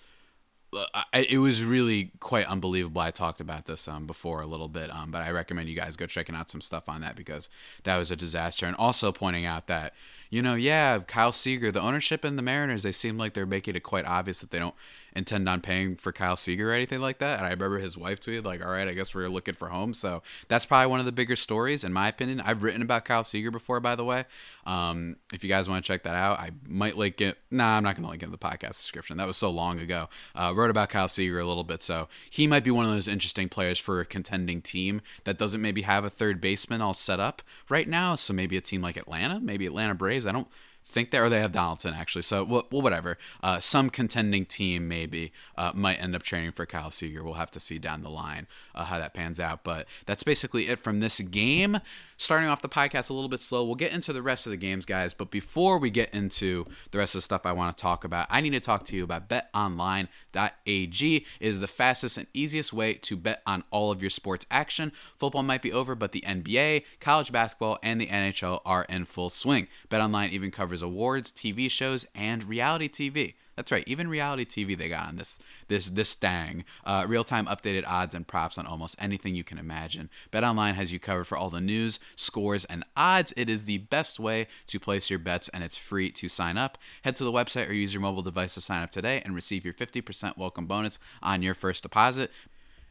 I, 0.93 1.25
it 1.29 1.37
was 1.37 1.63
really 1.63 2.11
quite 2.19 2.47
unbelievable. 2.47 2.99
I 3.01 3.11
talked 3.11 3.39
about 3.39 3.65
this 3.65 3.87
um, 3.87 4.05
before 4.05 4.41
a 4.41 4.45
little 4.45 4.67
bit, 4.67 4.93
um, 4.93 5.09
but 5.09 5.21
I 5.21 5.31
recommend 5.31 5.69
you 5.69 5.75
guys 5.75 5.95
go 5.95 6.05
checking 6.05 6.35
out 6.35 6.49
some 6.49 6.59
stuff 6.59 6.89
on 6.89 6.99
that 7.01 7.15
because 7.15 7.49
that 7.83 7.97
was 7.97 8.11
a 8.11 8.15
disaster. 8.17 8.65
And 8.65 8.75
also 8.75 9.13
pointing 9.13 9.45
out 9.45 9.67
that, 9.67 9.93
you 10.29 10.41
know, 10.41 10.55
yeah, 10.55 10.99
Kyle 10.99 11.31
Seager, 11.31 11.71
the 11.71 11.79
ownership 11.79 12.25
in 12.25 12.35
the 12.35 12.41
Mariners, 12.41 12.83
they 12.83 12.91
seem 12.91 13.17
like 13.17 13.33
they're 13.33 13.45
making 13.45 13.75
it 13.75 13.83
quite 13.83 14.05
obvious 14.05 14.41
that 14.41 14.51
they 14.51 14.59
don't 14.59 14.75
intend 15.15 15.47
on 15.47 15.61
paying 15.61 15.95
for 15.95 16.11
Kyle 16.11 16.35
Seager 16.35 16.71
or 16.71 16.73
anything 16.73 16.99
like 16.99 17.19
that. 17.19 17.37
And 17.37 17.47
I 17.47 17.51
remember 17.51 17.79
his 17.79 17.97
wife 17.97 18.19
tweeted, 18.19 18.43
like, 18.43 18.63
all 18.63 18.71
right, 18.71 18.87
I 18.87 18.93
guess 18.93 19.15
we're 19.15 19.29
looking 19.29 19.53
for 19.53 19.69
homes. 19.69 19.97
So 19.97 20.23
that's 20.47 20.65
probably 20.65 20.87
one 20.87 20.99
of 20.99 21.05
the 21.05 21.11
bigger 21.11 21.35
stories, 21.35 21.83
in 21.83 21.93
my 21.93 22.07
opinion. 22.07 22.41
I've 22.41 22.63
written 22.63 22.81
about 22.81 23.05
Kyle 23.05 23.23
Seager 23.23 23.51
before, 23.51 23.79
by 23.79 23.95
the 23.95 24.03
way. 24.03 24.25
Um, 24.65 25.17
if 25.33 25.43
you 25.43 25.49
guys 25.49 25.69
want 25.69 25.83
to 25.83 25.87
check 25.87 26.03
that 26.03 26.15
out, 26.15 26.39
I 26.39 26.51
might 26.67 26.97
link 26.97 27.21
it. 27.21 27.37
Nah, 27.49 27.77
I'm 27.77 27.83
not 27.83 27.95
going 27.95 28.03
to 28.03 28.09
link 28.09 28.23
it 28.23 28.25
in 28.25 28.31
the 28.31 28.37
podcast 28.37 28.81
description. 28.81 29.17
That 29.17 29.27
was 29.27 29.37
so 29.37 29.49
long 29.49 29.79
ago. 29.79 30.09
Uh, 30.35 30.53
wrote 30.55 30.69
about 30.69 30.89
Kyle 30.89 31.07
Seager 31.07 31.39
a 31.39 31.45
little 31.45 31.63
bit. 31.63 31.81
So 31.81 32.07
he 32.29 32.47
might 32.47 32.63
be 32.63 32.71
one 32.71 32.85
of 32.85 32.91
those 32.91 33.07
interesting 33.07 33.47
players 33.47 33.79
for 33.79 33.99
a 33.99 34.05
contending 34.05 34.61
team 34.61 35.01
that 35.23 35.37
doesn't 35.37 35.61
maybe 35.61 35.83
have 35.83 36.03
a 36.03 36.09
third 36.09 36.41
baseman 36.41 36.81
all 36.81 36.93
set 36.93 37.19
up 37.19 37.41
right 37.69 37.87
now. 37.87 38.15
So 38.15 38.33
maybe 38.33 38.57
a 38.57 38.61
team 38.61 38.81
like 38.81 38.97
Atlanta, 38.97 39.39
maybe 39.39 39.65
Atlanta 39.65 39.95
Braves. 39.95 40.27
I 40.27 40.31
don't 40.31 40.47
think 40.87 41.11
that, 41.11 41.19
or 41.19 41.29
they 41.29 41.41
have 41.41 41.51
Donaldson 41.51 41.93
actually. 41.93 42.21
So 42.21 42.43
well, 42.43 42.65
whatever. 42.69 43.17
Uh, 43.43 43.59
some 43.59 43.89
contending 43.89 44.45
team 44.45 44.87
maybe 44.87 45.33
uh, 45.57 45.71
might 45.73 46.01
end 46.01 46.15
up 46.15 46.23
training 46.23 46.51
for 46.51 46.65
Kyle 46.65 46.91
Seager. 46.91 47.23
We'll 47.23 47.33
have 47.33 47.51
to 47.51 47.59
see 47.59 47.79
down 47.79 48.01
the 48.01 48.09
line 48.09 48.47
uh, 48.73 48.85
how 48.85 48.99
that 48.99 49.13
pans 49.13 49.39
out. 49.39 49.63
But 49.63 49.87
that's 50.05 50.23
basically 50.23 50.67
it 50.67 50.79
from 50.79 50.99
this 50.99 51.19
game. 51.19 51.79
Starting 52.17 52.47
off 52.47 52.61
the 52.61 52.69
podcast 52.69 53.09
a 53.09 53.13
little 53.13 53.27
bit 53.29 53.41
slow. 53.41 53.65
We'll 53.65 53.75
get 53.75 53.91
into 53.91 54.13
the 54.13 54.21
rest 54.21 54.47
of 54.47 54.51
the 54.51 54.57
games, 54.57 54.85
guys. 54.85 55.13
But 55.13 55.31
before 55.31 55.77
we 55.79 55.89
get 55.89 56.13
into 56.13 56.65
the 56.91 56.99
rest 56.99 57.13
of 57.13 57.19
the 57.19 57.23
stuff 57.23 57.45
I 57.45 57.51
want 57.51 57.75
to 57.75 57.81
talk 57.81 58.05
about, 58.05 58.27
I 58.29 58.39
need 58.39 58.51
to 58.51 58.61
talk 58.61 58.85
to 58.85 58.95
you 58.95 59.03
about 59.03 59.27
BetOnline.ag. 59.27 61.15
It 61.15 61.25
is 61.39 61.59
the 61.59 61.67
fastest 61.67 62.17
and 62.17 62.27
easiest 62.33 62.71
way 62.71 62.93
to 62.93 63.17
bet 63.17 63.41
on 63.45 63.65
all 63.69 63.91
of 63.91 64.01
your 64.01 64.09
sports 64.09 64.45
action. 64.49 64.93
Football 65.17 65.43
might 65.43 65.61
be 65.61 65.73
over, 65.73 65.93
but 65.93 66.13
the 66.13 66.21
NBA, 66.21 66.83
college 67.01 67.33
basketball, 67.33 67.79
and 67.83 67.99
the 67.99 68.07
NHL 68.07 68.61
are 68.65 68.85
in 68.85 69.03
full 69.03 69.29
swing. 69.29 69.67
BetOnline 69.89 70.29
even 70.29 70.51
covers 70.51 70.74
awards, 70.81 71.31
TV 71.31 71.69
shows, 71.69 72.05
and 72.15 72.43
reality 72.43 72.87
TV. 72.87 73.33
That's 73.55 73.71
right, 73.71 73.87
even 73.87 74.09
reality 74.09 74.45
TV 74.45 74.77
they 74.77 74.89
got 74.89 75.07
on 75.07 75.15
this 75.15 75.39
this 75.67 75.87
this 75.87 76.09
stang. 76.09 76.65
Uh, 76.83 77.05
Real 77.07 77.23
time 77.23 77.45
updated 77.45 77.85
odds 77.87 78.13
and 78.13 78.27
props 78.27 78.57
on 78.57 78.65
almost 78.65 78.95
anything 78.99 79.35
you 79.35 79.43
can 79.43 79.57
imagine. 79.57 80.09
BetOnline 80.31 80.75
has 80.75 80.91
you 80.91 80.99
covered 80.99 81.25
for 81.25 81.37
all 81.37 81.49
the 81.49 81.61
news, 81.61 81.99
scores, 82.15 82.65
and 82.65 82.83
odds. 82.97 83.33
It 83.37 83.47
is 83.47 83.63
the 83.63 83.77
best 83.77 84.19
way 84.19 84.47
to 84.67 84.79
place 84.79 85.09
your 85.09 85.19
bets, 85.19 85.47
and 85.49 85.63
it's 85.63 85.77
free 85.77 86.11
to 86.11 86.27
sign 86.27 86.57
up. 86.57 86.77
Head 87.03 87.15
to 87.17 87.23
the 87.23 87.31
website 87.31 87.69
or 87.69 87.73
use 87.73 87.93
your 87.93 88.01
mobile 88.01 88.21
device 88.21 88.55
to 88.55 88.61
sign 88.61 88.83
up 88.83 88.91
today 88.91 89.21
and 89.23 89.33
receive 89.33 89.63
your 89.63 89.73
50% 89.73 90.37
welcome 90.37 90.65
bonus 90.65 90.99
on 91.23 91.41
your 91.41 91.53
first 91.53 91.83
deposit. 91.83 92.31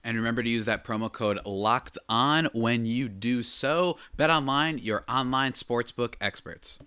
And 0.03 0.17
remember 0.19 0.43
to 0.43 0.51
use 0.51 0.67
that 0.67 0.85
promo 0.85 1.11
code 1.11 1.41
locked 1.47 1.97
on 2.09 2.47
when 2.53 2.85
you 2.85 3.09
do 3.09 3.43
so. 3.43 3.97
Bet 4.17 4.29
online, 4.29 4.79
your 4.79 5.03
online 5.09 5.53
sportsbook 5.53 6.15
experts. 6.21 6.79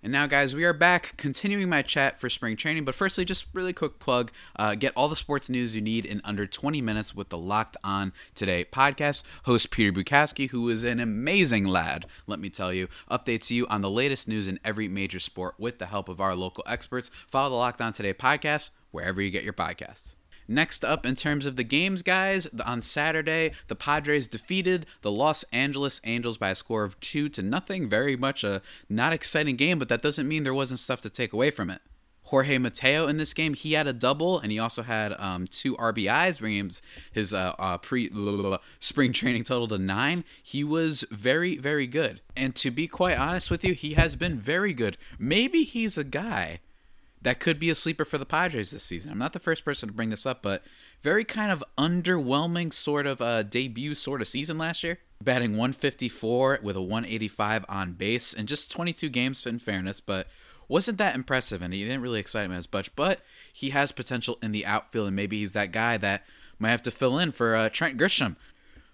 And 0.00 0.12
now, 0.12 0.28
guys, 0.28 0.54
we 0.54 0.64
are 0.64 0.72
back 0.72 1.16
continuing 1.16 1.68
my 1.68 1.82
chat 1.82 2.20
for 2.20 2.30
spring 2.30 2.56
training. 2.56 2.84
But 2.84 2.94
firstly, 2.94 3.24
just 3.24 3.46
really 3.52 3.72
quick 3.72 3.98
plug 3.98 4.30
uh, 4.54 4.76
get 4.76 4.92
all 4.94 5.08
the 5.08 5.16
sports 5.16 5.50
news 5.50 5.74
you 5.74 5.82
need 5.82 6.06
in 6.06 6.20
under 6.22 6.46
20 6.46 6.80
minutes 6.80 7.16
with 7.16 7.30
the 7.30 7.38
Locked 7.38 7.76
On 7.82 8.12
Today 8.34 8.64
podcast. 8.64 9.24
Host 9.44 9.70
Peter 9.70 9.92
Bukowski, 9.92 10.50
who 10.50 10.68
is 10.68 10.84
an 10.84 11.00
amazing 11.00 11.66
lad, 11.66 12.06
let 12.28 12.38
me 12.38 12.48
tell 12.48 12.72
you, 12.72 12.88
updates 13.10 13.50
you 13.50 13.66
on 13.66 13.80
the 13.80 13.90
latest 13.90 14.28
news 14.28 14.46
in 14.46 14.60
every 14.64 14.86
major 14.86 15.18
sport 15.18 15.56
with 15.58 15.78
the 15.78 15.86
help 15.86 16.08
of 16.08 16.20
our 16.20 16.36
local 16.36 16.62
experts. 16.66 17.10
Follow 17.26 17.50
the 17.50 17.56
Locked 17.56 17.82
On 17.82 17.92
Today 17.92 18.14
podcast 18.14 18.70
wherever 18.92 19.20
you 19.20 19.30
get 19.30 19.44
your 19.44 19.52
podcasts. 19.52 20.14
Next 20.50 20.82
up, 20.82 21.04
in 21.04 21.14
terms 21.14 21.44
of 21.44 21.56
the 21.56 21.62
games, 21.62 22.02
guys, 22.02 22.48
on 22.64 22.80
Saturday, 22.80 23.52
the 23.66 23.76
Padres 23.76 24.26
defeated 24.26 24.86
the 25.02 25.10
Los 25.10 25.44
Angeles 25.52 26.00
Angels 26.04 26.38
by 26.38 26.48
a 26.48 26.54
score 26.54 26.84
of 26.84 26.98
two 27.00 27.28
to 27.28 27.42
nothing. 27.42 27.86
Very 27.86 28.16
much 28.16 28.42
a 28.42 28.62
not 28.88 29.12
exciting 29.12 29.56
game, 29.56 29.78
but 29.78 29.90
that 29.90 30.00
doesn't 30.00 30.26
mean 30.26 30.44
there 30.44 30.54
wasn't 30.54 30.80
stuff 30.80 31.02
to 31.02 31.10
take 31.10 31.34
away 31.34 31.50
from 31.50 31.68
it. 31.68 31.82
Jorge 32.28 32.58
Mateo 32.58 33.06
in 33.06 33.16
this 33.16 33.32
game. 33.32 33.54
He 33.54 33.72
had 33.72 33.86
a 33.86 33.92
double 33.92 34.38
and 34.38 34.52
he 34.52 34.58
also 34.58 34.82
had 34.82 35.18
um, 35.18 35.46
two 35.46 35.74
RBIs, 35.76 36.40
bringing 36.40 36.70
his 37.12 37.32
uh, 37.32 37.54
uh, 37.58 37.78
pre 37.78 38.10
spring 38.80 39.12
training 39.12 39.44
total 39.44 39.68
to 39.68 39.78
nine. 39.78 40.24
He 40.42 40.62
was 40.62 41.04
very, 41.10 41.56
very 41.56 41.86
good. 41.86 42.20
And 42.36 42.54
to 42.56 42.70
be 42.70 42.86
quite 42.86 43.18
honest 43.18 43.50
with 43.50 43.64
you, 43.64 43.72
he 43.72 43.94
has 43.94 44.14
been 44.14 44.38
very 44.38 44.74
good. 44.74 44.98
Maybe 45.18 45.62
he's 45.64 45.96
a 45.96 46.04
guy 46.04 46.60
that 47.22 47.40
could 47.40 47.58
be 47.58 47.70
a 47.70 47.74
sleeper 47.74 48.04
for 48.04 48.18
the 48.18 48.26
Padres 48.26 48.70
this 48.70 48.84
season. 48.84 49.10
I'm 49.10 49.18
not 49.18 49.32
the 49.32 49.38
first 49.38 49.64
person 49.64 49.88
to 49.88 49.94
bring 49.94 50.10
this 50.10 50.26
up, 50.26 50.42
but 50.42 50.62
very 51.02 51.24
kind 51.24 51.50
of 51.50 51.64
underwhelming 51.76 52.72
sort 52.72 53.06
of 53.06 53.20
uh, 53.20 53.42
debut 53.42 53.94
sort 53.94 54.20
of 54.20 54.28
season 54.28 54.58
last 54.58 54.84
year. 54.84 54.98
Batting 55.22 55.52
154 55.52 56.60
with 56.62 56.76
a 56.76 56.80
185 56.80 57.64
on 57.68 57.92
base 57.94 58.32
in 58.32 58.46
just 58.46 58.70
22 58.70 59.08
games, 59.08 59.44
in 59.46 59.58
fairness, 59.58 60.00
but 60.00 60.28
wasn't 60.68 60.98
that 60.98 61.14
impressive, 61.14 61.60
and 61.60 61.74
he 61.74 61.82
didn't 61.82 62.02
really 62.02 62.20
excite 62.20 62.48
me 62.48 62.56
as 62.56 62.72
much. 62.72 62.94
But 62.94 63.20
he 63.52 63.70
has 63.70 63.90
potential 63.90 64.38
in 64.42 64.52
the 64.52 64.64
outfield, 64.64 65.08
and 65.08 65.16
maybe 65.16 65.38
he's 65.38 65.54
that 65.54 65.72
guy 65.72 65.96
that 65.96 66.24
might 66.58 66.70
have 66.70 66.82
to 66.82 66.90
fill 66.90 67.18
in 67.18 67.32
for 67.32 67.56
uh, 67.56 67.68
Trent 67.68 67.98
Grisham, 67.98 68.36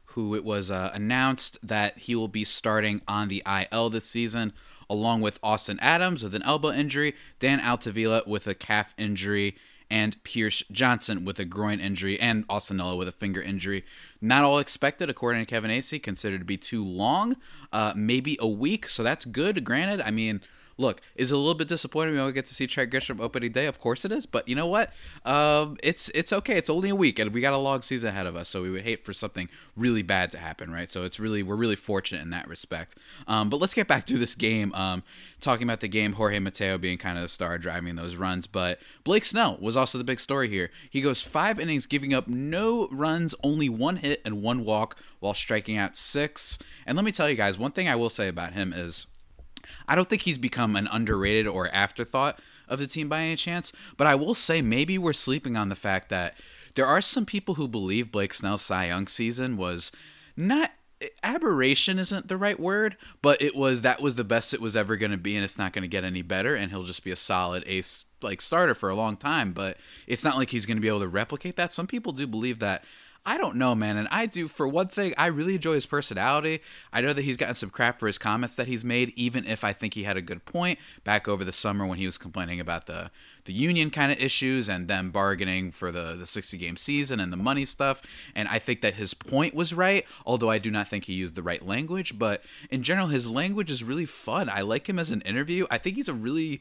who 0.07 0.35
it 0.35 0.45
was 0.45 0.71
uh, 0.71 0.91
announced 0.95 1.59
that 1.63 1.99
he 1.99 2.15
will 2.15 2.29
be 2.29 2.45
starting 2.45 3.03
on 3.07 3.29
the 3.29 3.43
IL 3.47 3.91
this 3.91 4.09
season 4.09 4.53
along 4.89 5.21
with 5.21 5.39
Austin 5.43 5.79
Adams 5.81 6.23
with 6.23 6.35
an 6.35 6.43
elbow 6.43 6.73
injury, 6.73 7.15
Dan 7.39 7.61
Altavilla 7.61 8.23
with 8.27 8.47
a 8.47 8.55
calf 8.55 8.95
injury, 8.97 9.57
and 9.91 10.23
Pierce 10.25 10.63
Johnson 10.73 11.25
with 11.25 11.39
a 11.39 11.45
groin 11.45 11.81
injury, 11.81 12.19
and 12.19 12.45
Austin 12.49 12.79
Nola 12.79 12.97
with 12.97 13.09
a 13.09 13.13
finger 13.13 13.43
injury. 13.43 13.85
Not 14.21 14.45
all 14.45 14.59
expected, 14.59 15.11
according 15.11 15.43
to 15.43 15.47
Kevin 15.47 15.71
Acee, 15.71 16.03
considered 16.03 16.39
to 16.39 16.45
be 16.45 16.57
too 16.57 16.85
long, 16.85 17.37
uh, 17.73 17.93
maybe 17.95 18.37
a 18.41 18.49
week, 18.49 18.89
so 18.89 19.03
that's 19.03 19.25
good. 19.25 19.65
Granted, 19.65 20.01
I 20.01 20.11
mean, 20.11 20.41
look, 20.77 21.01
is 21.17 21.31
a 21.31 21.37
little 21.37 21.55
bit 21.55 21.69
disappointing 21.69 22.15
we 22.15 22.21
don't 22.21 22.35
get 22.35 22.47
to 22.47 22.55
see 22.55 22.67
Trent 22.67 22.91
Grisham 22.91 23.21
opening 23.21 23.53
day? 23.53 23.67
Of 23.67 23.79
course 23.79 24.05
it 24.05 24.13
is, 24.13 24.27
but 24.27 24.49
you 24.49 24.55
know 24.55 24.67
what? 24.67 24.93
Um, 25.25 25.77
it's 25.83 26.09
it's 26.11 26.33
okay. 26.33 26.57
It's 26.57 26.71
only 26.71 26.91
a 26.91 26.95
week, 26.95 27.19
and 27.19 27.33
we 27.33 27.41
got 27.41 27.55
a 27.55 27.59
long 27.59 27.83
season 27.83 28.11
ahead 28.11 28.27
of 28.27 28.37
us, 28.37 28.49
so 28.49 28.63
we 28.63 28.71
would 28.71 28.83
hate 28.83 29.05
for 29.05 29.13
something 29.13 29.49
really 29.77 30.03
bad 30.03 30.31
to 30.33 30.39
happen, 30.39 30.71
right? 30.71 30.91
So 30.91 31.05
it's 31.05 31.19
really 31.21 31.43
we're 31.43 31.57
really 31.57 31.77
fortunate 31.77 32.23
in 32.23 32.31
that 32.31 32.49
respect. 32.49 32.97
Um, 33.27 33.51
but 33.51 33.61
let's 33.61 33.75
get 33.75 33.89
back 33.89 34.07
to 34.07 34.19
this 34.19 34.35
game. 34.35 34.73
Um, 34.75 35.03
talking 35.41 35.65
about 35.65 35.81
the 35.81 35.89
game, 35.89 36.15
Jorge 36.15 36.39
Mateo 36.39 36.79
being 36.79 36.99
kind 36.99 37.19
of 37.19 37.23
the 37.23 37.29
star 37.29 37.59
driving 37.59 37.97
those 37.97 38.17
runs, 38.17 38.47
but 38.47 38.81
Blake 39.05 39.25
Snell 39.25 39.57
was 39.61 39.77
also 39.77 39.99
the 39.99 40.05
big 40.05 40.21
story 40.21 40.49
here. 40.49 40.71
He 40.91 41.01
goes 41.01 41.23
five 41.23 41.61
innings, 41.61 41.87
giving 41.87 42.15
up 42.15 42.29
no 42.29 42.89
runs, 42.91 43.35
only 43.43 43.69
one 43.69 43.97
hit 43.97 44.21
and 44.25 44.43
one 44.43 44.65
walk, 44.65 44.97
while 45.21 45.35
striking 45.35 45.77
out 45.77 45.97
six. 45.97 46.59
And 46.87 46.97
let 46.97 47.05
me 47.05 47.13
tell 47.13 47.29
you 47.29 47.37
guys, 47.37 47.59
one 47.59 47.73
thing 47.73 47.89
I 47.89 47.97
will 47.97 48.11
say 48.11 48.29
about 48.29 48.53
him 48.53 48.73
is 48.73 49.07
I 49.89 49.95
don't 49.95 50.09
think 50.09 50.23
he's 50.23 50.39
become 50.39 50.77
an 50.77 50.89
underrated 50.91 51.47
or 51.47 51.69
afterthought 51.69 52.41
of 52.69 52.79
the 52.79 52.87
team 52.87 53.09
by 53.09 53.23
any 53.23 53.37
chance, 53.37 53.73
but 53.97 54.07
I 54.07 54.15
will 54.15 54.35
say 54.35 54.63
maybe 54.63 54.99
we're 54.99 55.13
sleeping 55.13 55.57
on 55.57 55.69
the 55.69 55.77
fact 55.77 56.09
that 56.09 56.37
there 56.75 56.87
are 56.87 57.01
some 57.01 57.27
people 57.27 57.55
who 57.55 57.69
believe 57.69 58.11
Blake 58.11 58.35
Snell's 58.35 58.63
Cy 58.63 58.87
Young 58.87 59.07
season 59.07 59.57
was 59.57 59.93
not 60.37 60.73
aberration 61.23 61.99
isn't 61.99 62.29
the 62.29 62.37
right 62.37 62.59
word, 62.59 62.97
but 63.21 63.41
it 63.43 63.55
was 63.55 63.83
that 63.83 64.01
was 64.01 64.15
the 64.15 64.25
best 64.25 64.55
it 64.55 64.61
was 64.61 64.77
ever 64.77 64.97
going 64.97 65.11
to 65.11 65.19
be, 65.19 65.37
and 65.37 65.45
it's 65.45 65.59
not 65.59 65.73
going 65.73 65.83
to 65.83 65.89
get 65.89 66.05
any 66.05 66.23
better, 66.23 66.55
and 66.55 66.71
he'll 66.71 66.85
just 66.85 67.05
be 67.05 67.11
a 67.11 67.17
solid 67.17 67.63
ace 67.67 68.07
like 68.23 68.41
starter 68.41 68.75
for 68.75 68.89
a 68.89 68.95
long 68.95 69.17
time, 69.17 69.53
but 69.53 69.77
it's 70.07 70.25
not 70.25 70.37
like 70.37 70.51
he's 70.51 70.67
going 70.67 70.77
to 70.77 70.83
be 70.83 70.89
able 70.89 71.01
to 71.01 71.09
replicate 71.09 71.57
that. 71.57 71.73
Some 71.73 71.87
people 71.87 72.13
do 72.13 72.27
believe 72.27 72.59
that 72.61 72.85
I 73.27 73.39
don't 73.39 73.57
know, 73.57 73.75
man. 73.75 73.97
And 73.97 74.07
I 74.11 74.27
do, 74.27 74.49
for 74.49 74.69
one 74.69 74.89
thing, 74.89 75.15
I 75.17 75.29
really 75.29 75.55
enjoy 75.55 75.73
his 75.73 75.87
personality. 75.87 76.61
I 76.93 77.01
know 77.01 77.15
that 77.15 77.25
he's 77.25 77.39
gotten 77.39 77.55
some 77.55 77.71
crap 77.71 77.99
for 77.99 78.07
his 78.07 78.19
comments 78.19 78.55
that 78.57 78.67
he's 78.67 78.85
made, 78.85 79.15
even 79.17 79.47
if 79.47 79.65
I 79.65 79.73
think 79.73 79.95
he 79.95 80.05
had 80.05 80.19
a 80.19 80.23
good 80.23 80.45
point 80.45 80.79
back 81.05 81.27
over 81.27 81.43
the 81.43 81.53
summer 81.53 81.87
when 81.87 81.97
he 81.97 82.05
was 82.05 82.19
complaining 82.19 82.61
about 82.61 82.85
the, 82.85 83.11
the 83.47 83.55
union 83.55 83.89
kind 83.89 84.13
of 84.13 84.19
issues 84.19 84.69
and 84.69 84.89
them 84.89 85.11
bargaining 85.11 85.71
for 85.71 85.91
the, 85.91 86.15
the 86.15 86.27
60 86.27 86.59
game 86.59 86.77
season 86.77 87.19
and 87.19 87.33
the 87.33 87.39
money 87.39 87.65
stuff. 87.65 88.03
And 88.35 88.47
I 88.49 88.59
think 88.59 88.83
that 88.83 88.95
his 88.95 89.15
point 89.15 89.55
was 89.55 89.73
right, 89.73 90.05
although 90.27 90.51
I 90.51 90.59
do 90.59 90.71
not 90.71 90.89
think 90.89 91.05
he 91.05 91.15
used 91.15 91.35
the 91.35 91.43
right 91.43 91.67
language. 91.67 92.19
But 92.19 92.45
in 92.69 92.83
general, 92.83 93.07
his 93.07 93.27
language 93.27 93.71
is 93.71 93.83
really 93.83 94.07
fun. 94.07 94.51
I 94.51 94.61
like 94.61 94.87
him 94.87 94.99
as 94.99 95.11
an 95.11 95.23
interview. 95.23 95.67
I 95.71 95.79
think 95.79 95.97
he's 95.97 96.11
a 96.11 96.15
really 96.15 96.61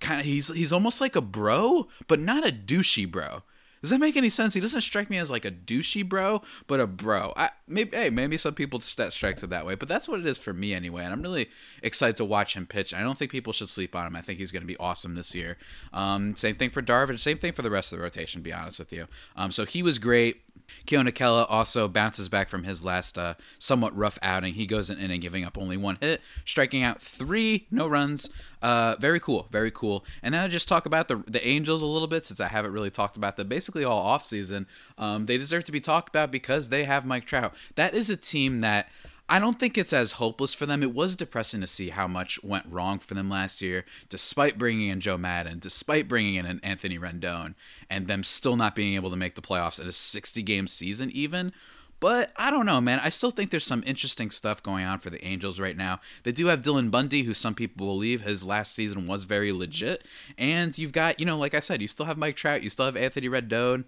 kind 0.00 0.18
of, 0.18 0.24
he's, 0.24 0.48
he's 0.48 0.72
almost 0.72 1.02
like 1.02 1.14
a 1.14 1.20
bro, 1.20 1.88
but 2.08 2.18
not 2.18 2.48
a 2.48 2.52
douchey 2.52 3.10
bro. 3.10 3.42
Does 3.80 3.90
that 3.90 4.00
make 4.00 4.16
any 4.16 4.28
sense? 4.28 4.54
He 4.54 4.60
doesn't 4.60 4.82
strike 4.82 5.08
me 5.08 5.16
as 5.16 5.30
like 5.30 5.44
a 5.44 5.50
douchey 5.50 6.06
bro, 6.06 6.42
but 6.66 6.80
a 6.80 6.86
bro. 6.86 7.32
I, 7.36 7.50
maybe 7.66 7.96
hey, 7.96 8.10
maybe 8.10 8.36
some 8.36 8.54
people 8.54 8.80
that 8.96 9.12
strikes 9.12 9.42
it 9.42 9.50
that 9.50 9.64
way, 9.64 9.74
but 9.74 9.88
that's 9.88 10.08
what 10.08 10.20
it 10.20 10.26
is 10.26 10.38
for 10.38 10.52
me 10.52 10.74
anyway. 10.74 11.04
And 11.04 11.12
I'm 11.12 11.22
really 11.22 11.48
excited 11.82 12.16
to 12.16 12.24
watch 12.24 12.54
him 12.54 12.66
pitch. 12.66 12.92
I 12.92 13.02
don't 13.02 13.16
think 13.16 13.30
people 13.30 13.52
should 13.52 13.70
sleep 13.70 13.96
on 13.96 14.06
him. 14.06 14.16
I 14.16 14.20
think 14.20 14.38
he's 14.38 14.52
going 14.52 14.62
to 14.62 14.66
be 14.66 14.76
awesome 14.76 15.14
this 15.14 15.34
year. 15.34 15.56
Um, 15.92 16.36
same 16.36 16.56
thing 16.56 16.70
for 16.70 16.82
Darvish. 16.82 17.20
Same 17.20 17.38
thing 17.38 17.52
for 17.52 17.62
the 17.62 17.70
rest 17.70 17.92
of 17.92 17.98
the 17.98 18.02
rotation. 18.02 18.42
Be 18.42 18.52
honest 18.52 18.78
with 18.78 18.92
you. 18.92 19.06
Um, 19.34 19.50
so 19.50 19.64
he 19.64 19.82
was 19.82 19.98
great. 19.98 20.42
Keone 20.86 21.10
Kela 21.12 21.46
also 21.48 21.88
bounces 21.88 22.28
back 22.28 22.48
from 22.48 22.64
his 22.64 22.84
last 22.84 23.18
uh, 23.18 23.34
somewhat 23.58 23.96
rough 23.96 24.18
outing. 24.22 24.54
He 24.54 24.66
goes 24.66 24.90
in 24.90 24.98
and 24.98 25.20
giving 25.20 25.44
up 25.44 25.58
only 25.58 25.76
one 25.76 25.98
hit, 26.00 26.20
striking 26.44 26.82
out 26.82 27.02
three, 27.02 27.66
no 27.70 27.86
runs. 27.86 28.30
Uh, 28.62 28.96
very 28.98 29.20
cool, 29.20 29.46
very 29.50 29.70
cool. 29.70 30.04
And 30.22 30.32
now 30.32 30.46
just 30.48 30.68
talk 30.68 30.86
about 30.86 31.08
the 31.08 31.22
the 31.26 31.46
Angels 31.46 31.82
a 31.82 31.86
little 31.86 32.08
bit 32.08 32.26
since 32.26 32.40
I 32.40 32.48
haven't 32.48 32.72
really 32.72 32.90
talked 32.90 33.16
about 33.16 33.36
them 33.36 33.48
basically 33.48 33.84
all 33.84 34.00
off 34.00 34.24
season. 34.24 34.66
Um, 34.98 35.26
they 35.26 35.38
deserve 35.38 35.64
to 35.64 35.72
be 35.72 35.80
talked 35.80 36.08
about 36.08 36.30
because 36.30 36.68
they 36.68 36.84
have 36.84 37.06
Mike 37.06 37.24
Trout. 37.24 37.54
That 37.76 37.94
is 37.94 38.10
a 38.10 38.16
team 38.16 38.60
that 38.60 38.88
I 39.30 39.38
don't 39.38 39.60
think 39.60 39.78
it's 39.78 39.92
as 39.92 40.12
hopeless 40.12 40.54
for 40.54 40.66
them. 40.66 40.82
It 40.82 40.92
was 40.92 41.14
depressing 41.14 41.60
to 41.60 41.68
see 41.68 41.90
how 41.90 42.08
much 42.08 42.42
went 42.42 42.66
wrong 42.68 42.98
for 42.98 43.14
them 43.14 43.30
last 43.30 43.62
year, 43.62 43.84
despite 44.08 44.58
bringing 44.58 44.88
in 44.88 44.98
Joe 44.98 45.16
Maddon, 45.16 45.60
despite 45.60 46.08
bringing 46.08 46.34
in 46.34 46.46
an 46.46 46.58
Anthony 46.64 46.98
Rendon, 46.98 47.54
and 47.88 48.08
them 48.08 48.24
still 48.24 48.56
not 48.56 48.74
being 48.74 48.94
able 48.96 49.08
to 49.08 49.16
make 49.16 49.36
the 49.36 49.40
playoffs 49.40 49.80
in 49.80 49.86
a 49.86 49.92
60 49.92 50.42
game 50.42 50.66
season, 50.66 51.12
even. 51.12 51.52
But 52.00 52.32
I 52.36 52.50
don't 52.50 52.66
know, 52.66 52.80
man. 52.80 52.98
I 53.00 53.10
still 53.10 53.30
think 53.30 53.50
there's 53.50 53.64
some 53.64 53.84
interesting 53.86 54.30
stuff 54.30 54.62
going 54.62 54.86
on 54.86 54.98
for 54.98 55.10
the 55.10 55.22
Angels 55.24 55.60
right 55.60 55.76
now. 55.76 56.00
They 56.22 56.32
do 56.32 56.46
have 56.46 56.62
Dylan 56.62 56.90
Bundy, 56.90 57.22
who 57.24 57.34
some 57.34 57.54
people 57.54 57.86
believe 57.86 58.22
his 58.22 58.42
last 58.42 58.74
season 58.74 59.06
was 59.06 59.24
very 59.24 59.52
legit. 59.52 60.04
And 60.38 60.76
you've 60.78 60.92
got, 60.92 61.20
you 61.20 61.26
know, 61.26 61.36
like 61.36 61.54
I 61.54 61.60
said, 61.60 61.82
you 61.82 61.88
still 61.88 62.06
have 62.06 62.16
Mike 62.16 62.36
Trout, 62.36 62.62
you 62.62 62.70
still 62.70 62.86
have 62.86 62.96
Anthony 62.96 63.28
Rendon, 63.28 63.84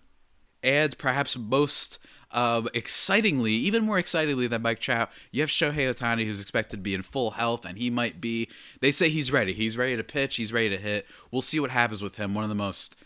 and 0.63 0.97
perhaps 0.99 1.37
most 1.39 1.99
um, 2.33 2.69
excitingly, 2.75 3.53
even 3.53 3.85
more 3.85 3.99
excitingly 3.99 4.47
than 4.47 4.63
Mike 4.63 4.81
Trout, 4.81 5.11
you 5.31 5.41
have 5.41 5.51
Shohei 5.51 5.89
Ohtani, 5.89 6.25
who's 6.25 6.41
expected 6.41 6.79
to 6.79 6.83
be 6.83 6.95
in 6.95 7.03
full 7.03 7.33
health, 7.33 7.65
and 7.65 7.79
he 7.79 7.91
might 7.91 8.21
be. 8.21 8.49
They 8.81 8.91
say 8.91 9.09
he's 9.09 9.33
ready. 9.33 9.53
He's 9.53 9.77
ready 9.77 9.97
to 9.97 10.05
pitch. 10.05 10.37
He's 10.37 10.53
ready 10.53 10.71
to 10.71 10.79
hit. 10.79 11.07
We'll 11.31 11.43
see 11.43 11.61
what 11.61 11.71
happens 11.71 12.03
with 12.03 12.17
him. 12.17 12.35
One 12.35 12.45
of 12.45 12.51
the 12.51 12.55
most, 12.57 12.97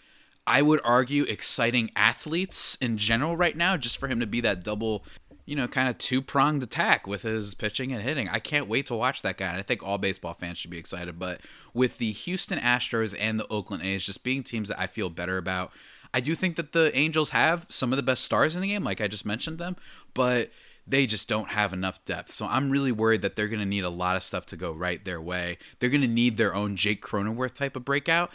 I 0.46 0.62
would 0.62 0.80
argue, 0.84 1.24
exciting 1.24 1.90
athletes 1.96 2.76
in 2.80 2.96
general 2.96 3.36
right 3.36 3.56
now, 3.56 3.76
just 3.76 3.98
for 3.98 4.08
him 4.08 4.20
to 4.20 4.26
be 4.26 4.40
that 4.42 4.62
double 4.62 5.04
you 5.46 5.54
know, 5.54 5.68
kind 5.68 5.88
of 5.88 5.96
two 5.96 6.20
pronged 6.20 6.62
attack 6.62 7.06
with 7.06 7.22
his 7.22 7.54
pitching 7.54 7.92
and 7.92 8.02
hitting. 8.02 8.28
I 8.28 8.40
can't 8.40 8.66
wait 8.66 8.86
to 8.86 8.96
watch 8.96 9.22
that 9.22 9.38
guy. 9.38 9.46
And 9.46 9.56
I 9.56 9.62
think 9.62 9.82
all 9.82 9.96
baseball 9.96 10.34
fans 10.34 10.58
should 10.58 10.72
be 10.72 10.78
excited. 10.78 11.20
But 11.20 11.40
with 11.72 11.98
the 11.98 12.10
Houston 12.10 12.58
Astros 12.58 13.16
and 13.18 13.38
the 13.38 13.46
Oakland 13.48 13.84
A's 13.84 14.04
just 14.04 14.24
being 14.24 14.42
teams 14.42 14.68
that 14.68 14.80
I 14.80 14.88
feel 14.88 15.08
better 15.08 15.38
about, 15.38 15.72
I 16.12 16.20
do 16.20 16.34
think 16.34 16.56
that 16.56 16.72
the 16.72 16.94
Angels 16.96 17.30
have 17.30 17.66
some 17.68 17.92
of 17.92 17.96
the 17.96 18.02
best 18.02 18.24
stars 18.24 18.56
in 18.56 18.62
the 18.62 18.68
game, 18.68 18.82
like 18.82 19.00
I 19.00 19.06
just 19.06 19.24
mentioned 19.24 19.58
them, 19.58 19.76
but 20.14 20.50
they 20.86 21.06
just 21.06 21.28
don't 21.28 21.50
have 21.50 21.72
enough 21.72 22.04
depth. 22.04 22.32
So 22.32 22.46
I'm 22.46 22.70
really 22.70 22.92
worried 22.92 23.22
that 23.22 23.36
they're 23.36 23.48
going 23.48 23.60
to 23.60 23.66
need 23.66 23.84
a 23.84 23.90
lot 23.90 24.16
of 24.16 24.22
stuff 24.22 24.46
to 24.46 24.56
go 24.56 24.72
right 24.72 25.04
their 25.04 25.20
way. 25.20 25.58
They're 25.78 25.90
going 25.90 26.00
to 26.00 26.08
need 26.08 26.36
their 26.36 26.54
own 26.54 26.76
Jake 26.76 27.04
Cronenworth 27.04 27.54
type 27.54 27.76
of 27.76 27.84
breakout. 27.84 28.30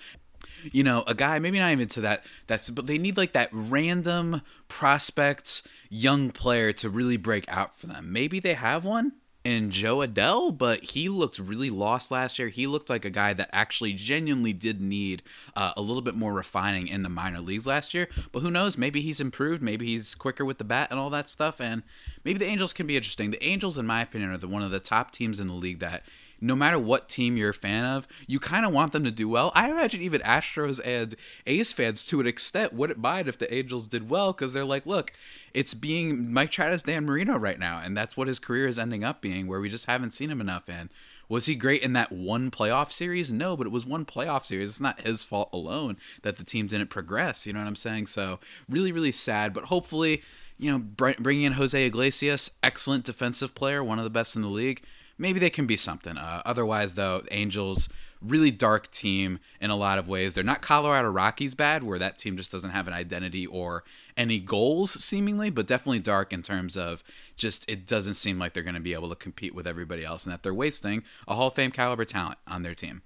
You 0.72 0.84
know, 0.84 1.04
a 1.08 1.16
guy 1.16 1.40
maybe 1.40 1.60
not 1.60 1.72
even 1.72 1.88
to 1.90 2.02
that 2.02 2.26
that's 2.48 2.70
but 2.70 2.88
they 2.88 2.98
need 2.98 3.18
like 3.18 3.34
that 3.34 3.50
random 3.52 4.42
prospect 4.68 5.64
young 5.90 6.32
player 6.32 6.72
to 6.74 6.90
really 6.90 7.18
break 7.18 7.46
out 7.48 7.76
for 7.76 7.88
them. 7.88 8.12
Maybe 8.12 8.40
they 8.40 8.54
have 8.54 8.86
one 8.86 9.14
and 9.44 9.72
Jo 9.72 9.98
Adell, 9.98 10.56
but 10.56 10.84
he 10.84 11.10
looked 11.10 11.40
really 11.40 11.70
lost 11.70 12.12
last 12.12 12.38
year. 12.38 12.50
He 12.50 12.68
looked 12.68 12.90
like 12.90 13.06
a 13.06 13.10
guy 13.10 13.34
that 13.34 13.50
actually 13.52 13.94
genuinely 13.94 14.54
did 14.54 14.80
need 14.80 15.24
uh, 15.56 15.74
a 15.76 15.82
little 15.82 16.02
bit 16.02 16.16
more 16.16 16.34
refining 16.34 16.88
in 16.88 17.02
the 17.02 17.10
minor 17.10 17.40
leagues 17.40 17.66
last 17.66 17.94
year. 17.94 18.08
But 18.32 18.42
who 18.42 18.52
knows? 18.52 18.78
Maybe 18.78 19.02
he's 19.02 19.20
improved. 19.20 19.62
Maybe 19.62 19.88
he's 19.88 20.14
quicker 20.14 20.46
with 20.46 20.60
the 20.60 20.64
bat 20.64 20.90
and 20.92 21.00
all 21.00 21.10
that 21.10 21.30
stuff. 21.30 21.60
And 21.60 21.82
maybe 22.24 22.38
the 22.38 22.46
Angels 22.46 22.74
can 22.74 22.86
be 22.86 22.96
interesting. 22.96 23.32
The 23.32 23.44
Angels, 23.44 23.78
in 23.78 23.88
my 23.88 24.02
opinion, 24.04 24.32
are 24.32 24.38
the, 24.38 24.48
one 24.48 24.62
of 24.62 24.72
the 24.72 24.80
top 24.80 25.12
teams 25.12 25.40
in 25.40 25.48
the 25.48 25.54
league 25.54 25.80
that 25.80 26.04
no 26.42 26.56
matter 26.56 26.80
what 26.80 27.08
team 27.08 27.38
you're 27.38 27.52
a 27.52 27.54
fan 27.54 27.86
of, 27.86 28.08
you 28.28 28.40
kind 28.40 28.66
of 28.66 28.74
want 28.74 28.92
them 28.92 29.04
to 29.04 29.12
do 29.12 29.30
well. 29.30 29.52
I 29.54 29.70
imagine 29.70 30.02
even 30.02 30.22
Astros 30.22 30.82
and 30.84 31.16
A's 31.46 31.72
fans, 31.72 32.04
to 32.08 32.20
an 32.20 32.28
extent, 32.28 32.74
wouldn't 32.74 33.00
mind 33.00 33.28
if 33.28 33.38
the 33.38 33.54
Angels 33.54 33.86
did 33.86 34.10
well 34.10 34.34
because 34.34 34.52
they're 34.52 34.66
like, 34.66 34.88
look, 34.88 35.14
it's 35.54 35.74
being 35.74 36.34
Mike 36.34 36.50
Trout 36.52 36.72
as 36.72 36.82
Dan 36.82 37.06
Marino 37.06 37.38
right 37.38 37.60
now, 37.60 37.80
and 37.84 37.96
that's 37.96 38.18
what 38.18 38.28
his 38.28 38.40
career 38.40 38.68
is 38.68 38.80
ending 38.80 39.04
up 39.04 39.22
being, 39.22 39.48
where 39.48 39.60
we 39.60 39.70
just 39.70 39.86
haven't 39.86 40.14
seen 40.14 40.32
him 40.32 40.42
enough. 40.42 40.68
And 40.68 40.90
was 41.30 41.46
he 41.46 41.56
great 41.56 41.84
in 41.84 41.94
that 41.94 42.12
one 42.12 42.50
playoff 42.50 42.92
series? 42.92 43.32
No, 43.32 43.56
but 43.56 43.68
it 43.68 43.72
was 43.72 43.86
one 43.86 44.06
playoff 44.06 44.46
series. 44.46 44.72
It's 44.72 44.82
not 44.82 45.02
his 45.02 45.24
fault 45.24 45.50
alone 45.54 45.98
that 46.24 46.38
the 46.38 46.44
team 46.44 46.68
didn't 46.68 46.90
progress. 46.90 47.46
You 47.46 47.54
know 47.54 47.60
what 47.60 47.68
I'm 47.68 47.76
saying? 47.76 48.08
So 48.08 48.40
really, 48.68 48.92
really 48.92 49.12
sad. 49.12 49.54
But 49.54 49.66
hopefully, 49.66 50.24
you 50.58 50.72
know, 50.72 50.80
bringing 50.80 51.44
in 51.44 51.54
Jose 51.54 51.86
Iglesias, 51.86 52.52
excellent 52.64 53.06
defensive 53.06 53.54
player, 53.54 53.84
one 53.84 53.98
of 53.98 54.04
the 54.04 54.10
best 54.10 54.36
in 54.36 54.42
the 54.42 54.48
league 54.48 54.84
maybe 55.18 55.40
they 55.40 55.50
can 55.50 55.66
be 55.66 55.78
something. 55.78 56.18
Uh, 56.18 56.42
otherwise, 56.46 56.96
though, 56.96 57.24
Angels 57.32 57.90
really 58.22 58.52
dark 58.52 58.90
team 58.92 59.40
in 59.60 59.70
a 59.70 59.76
lot 59.76 59.98
of 59.98 60.08
ways. 60.08 60.34
They're 60.34 60.44
not 60.44 60.62
Colorado 60.62 61.10
Rockies 61.10 61.56
bad, 61.56 61.84
where 61.84 62.00
that 62.00 62.18
team 62.18 62.38
just 62.38 62.52
doesn't 62.52 62.70
have 62.70 62.88
an 62.88 62.94
identity 62.94 63.46
or 63.46 63.84
any 64.16 64.40
goals 64.40 64.92
seemingly, 64.92 65.50
but 65.50 65.68
definitely 65.68 66.00
dark 66.00 66.32
in 66.32 66.42
terms 66.42 66.78
of 66.78 67.04
just 67.36 67.68
it 67.70 67.88
doesn't 67.88 68.14
seem 68.16 68.38
like 68.38 68.54
they're 68.54 68.64
going 68.64 68.76
to 68.76 68.80
be 68.80 68.94
able 68.94 69.10
to 69.10 69.16
compete 69.16 69.56
with 69.56 69.68
everybody 69.68 70.06
else, 70.06 70.26
and 70.26 70.34
that 70.34 70.44
they're 70.44 70.54
wasting 70.54 71.04
a 71.28 71.36
Hall 71.36 71.48
of 71.48 71.56
Fame 71.56 71.72
caliber 71.72 72.06
talent 72.06 72.38
on 72.48 72.64
their 72.64 72.76
team. 72.76 73.02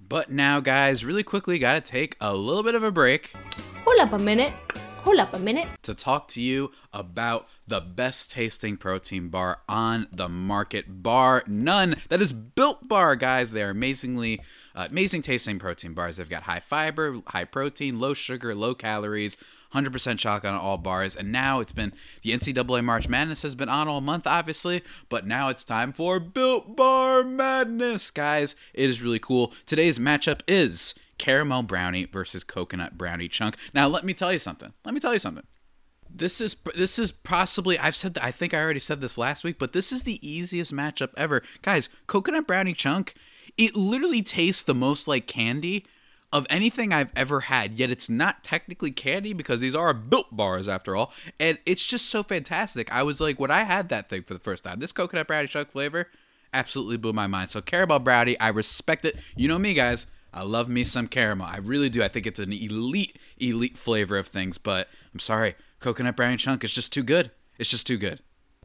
But 0.00 0.30
now, 0.30 0.60
guys, 0.60 1.04
really 1.04 1.22
quickly, 1.22 1.58
got 1.58 1.74
to 1.74 1.80
take 1.80 2.16
a 2.20 2.34
little 2.34 2.62
bit 2.62 2.74
of 2.74 2.82
a 2.82 2.90
break. 2.90 3.32
Hold 3.84 4.00
up 4.00 4.12
a 4.12 4.18
minute. 4.18 4.52
Hold 5.02 5.18
up 5.18 5.34
a 5.34 5.38
minute. 5.38 5.66
To 5.84 5.94
talk 5.94 6.28
to 6.28 6.42
you 6.42 6.72
about 6.92 7.48
the 7.66 7.80
best 7.80 8.32
tasting 8.32 8.76
protein 8.76 9.28
bar 9.28 9.60
on 9.66 10.08
the 10.12 10.28
market, 10.28 11.02
bar 11.02 11.42
none. 11.46 11.96
That 12.10 12.20
is 12.20 12.34
Built 12.34 12.86
Bar, 12.86 13.16
guys. 13.16 13.52
They 13.52 13.62
are 13.62 13.70
amazingly, 13.70 14.42
uh, 14.74 14.88
amazing 14.90 15.22
tasting 15.22 15.58
protein 15.58 15.94
bars. 15.94 16.18
They've 16.18 16.28
got 16.28 16.42
high 16.42 16.60
fiber, 16.60 17.16
high 17.28 17.44
protein, 17.44 17.98
low 17.98 18.12
sugar, 18.12 18.54
low 18.54 18.74
calories. 18.74 19.38
100% 19.74 20.18
chocolate 20.18 20.52
on 20.52 20.60
all 20.60 20.78
bars. 20.78 21.16
And 21.16 21.30
now 21.30 21.60
it's 21.60 21.72
been 21.72 21.92
the 22.22 22.32
NCAA 22.32 22.84
March 22.84 23.08
Madness 23.08 23.42
has 23.42 23.54
been 23.54 23.68
on 23.68 23.88
all 23.88 24.00
month, 24.00 24.26
obviously, 24.26 24.82
but 25.08 25.26
now 25.26 25.48
it's 25.48 25.62
time 25.62 25.92
for 25.92 26.18
Built 26.18 26.76
Bar 26.76 27.22
Madness, 27.22 28.10
guys. 28.10 28.56
It 28.74 28.90
is 28.90 29.00
really 29.00 29.20
cool. 29.20 29.52
Today's 29.66 29.98
matchup 29.98 30.40
is 30.48 30.94
caramel 31.20 31.62
brownie 31.62 32.06
versus 32.06 32.42
coconut 32.42 32.96
brownie 32.96 33.28
chunk. 33.28 33.56
Now, 33.74 33.86
let 33.86 34.04
me 34.04 34.14
tell 34.14 34.32
you 34.32 34.38
something. 34.38 34.72
Let 34.86 34.94
me 34.94 35.00
tell 35.00 35.12
you 35.12 35.18
something. 35.18 35.46
This 36.12 36.40
is 36.40 36.56
this 36.74 36.98
is 36.98 37.12
possibly 37.12 37.78
I've 37.78 37.94
said 37.94 38.18
I 38.20 38.32
think 38.32 38.52
I 38.52 38.60
already 38.60 38.80
said 38.80 39.00
this 39.00 39.16
last 39.16 39.44
week, 39.44 39.58
but 39.58 39.72
this 39.72 39.92
is 39.92 40.02
the 40.02 40.18
easiest 40.26 40.72
matchup 40.74 41.10
ever. 41.16 41.42
Guys, 41.62 41.88
coconut 42.08 42.48
brownie 42.48 42.72
chunk, 42.72 43.14
it 43.56 43.76
literally 43.76 44.22
tastes 44.22 44.62
the 44.64 44.74
most 44.74 45.06
like 45.06 45.28
candy 45.28 45.84
of 46.32 46.46
anything 46.48 46.92
I've 46.92 47.12
ever 47.14 47.40
had, 47.40 47.74
yet 47.74 47.90
it's 47.90 48.08
not 48.08 48.42
technically 48.42 48.90
candy 48.90 49.32
because 49.32 49.60
these 49.60 49.74
are 49.74 49.92
built 49.92 50.34
bars 50.34 50.68
after 50.68 50.96
all. 50.96 51.12
And 51.38 51.58
it's 51.66 51.86
just 51.86 52.06
so 52.06 52.22
fantastic. 52.22 52.92
I 52.92 53.02
was 53.02 53.20
like, 53.20 53.38
when 53.38 53.50
I 53.50 53.64
had 53.64 53.88
that 53.90 54.08
thing 54.08 54.22
for 54.22 54.34
the 54.34 54.40
first 54.40 54.64
time, 54.64 54.78
this 54.78 54.92
coconut 54.92 55.26
brownie 55.26 55.48
chunk 55.48 55.70
flavor 55.70 56.08
absolutely 56.54 56.96
blew 56.96 57.12
my 57.12 57.26
mind. 57.26 57.50
So 57.50 57.60
caramel 57.60 57.98
brownie, 57.98 58.38
I 58.40 58.48
respect 58.48 59.04
it. 59.04 59.16
You 59.36 59.48
know 59.48 59.58
me, 59.58 59.74
guys. 59.74 60.06
I 60.32 60.42
love 60.42 60.68
me 60.68 60.84
some 60.84 61.08
caramel. 61.08 61.46
I 61.46 61.56
really 61.58 61.88
do. 61.88 62.02
I 62.02 62.08
think 62.08 62.26
it's 62.26 62.38
an 62.38 62.52
elite, 62.52 63.18
elite 63.38 63.76
flavor 63.76 64.16
of 64.16 64.28
things, 64.28 64.58
but 64.58 64.88
I'm 65.12 65.20
sorry 65.20 65.54
coconut 65.80 66.16
brownie 66.16 66.36
chunk 66.36 66.62
is 66.62 66.72
just 66.72 66.92
too 66.92 67.02
good. 67.02 67.30
It's 67.58 67.70
just 67.70 67.86
too 67.86 67.98
good. 67.98 68.20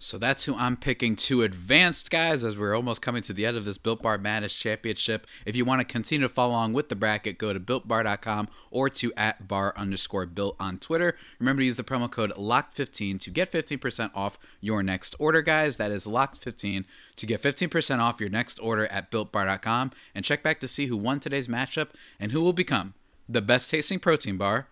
So 0.06 0.20
that's 0.20 0.46
who 0.46 0.56
I'm 0.56 0.78
picking 0.78 1.16
to 1.16 1.42
advanced, 1.42 2.12
guys, 2.12 2.44
as 2.44 2.56
we're 2.56 2.76
almost 2.76 3.02
coming 3.02 3.24
to 3.24 3.34
the 3.34 3.44
end 3.44 3.58
of 3.58 3.66
this 3.66 3.80
Built 3.80 4.04
Bar 4.04 4.20
Madness 4.20 4.54
Championship. 4.54 5.26
If 5.48 5.56
you 5.56 5.66
want 5.66 5.82
to 5.82 5.84
continue 5.84 6.28
to 6.28 6.32
follow 6.32 6.52
along 6.52 6.74
with 6.74 6.90
the 6.90 6.96
bracket, 6.96 7.40
go 7.40 7.54
to 7.54 7.60
builtbar.com 7.60 8.48
or 8.70 8.88
to 8.88 9.12
at 9.18 9.48
bar 9.48 9.74
underscore 9.76 10.28
built 10.28 10.58
on 10.60 10.78
Twitter. 10.78 11.18
Remember 11.40 11.64
to 11.64 11.66
use 11.66 11.76
the 11.76 11.84
promo 11.84 12.10
code 12.10 12.32
LOCKED15 12.34 13.20
to 13.20 13.32
get 13.32 13.52
15% 13.52 14.12
off 14.14 14.38
your 14.62 14.84
next 14.84 15.16
order, 15.18 15.42
guys. 15.42 15.78
That 15.78 15.90
is 15.90 16.06
LOCKED15 16.06 16.86
to 17.16 17.26
get 17.26 17.42
15% 17.42 17.98
off 17.98 18.20
your 18.20 18.30
next 18.30 18.60
order 18.60 18.86
at 18.92 19.10
builtbar.com. 19.10 19.90
And 20.14 20.24
check 20.24 20.44
back 20.44 20.60
to 20.60 20.68
see 20.68 20.86
who 20.86 20.98
won 20.98 21.20
today's 21.20 21.48
matchup 21.48 21.90
and 22.20 22.32
who 22.32 22.44
will 22.44 22.54
become 22.54 22.94
the 23.28 23.42
best 23.42 23.72
tasting 23.72 23.98
protein 23.98 24.38
bar 24.38 24.68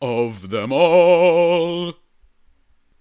of 0.00 0.48
them 0.48 0.72
all. 0.72 1.96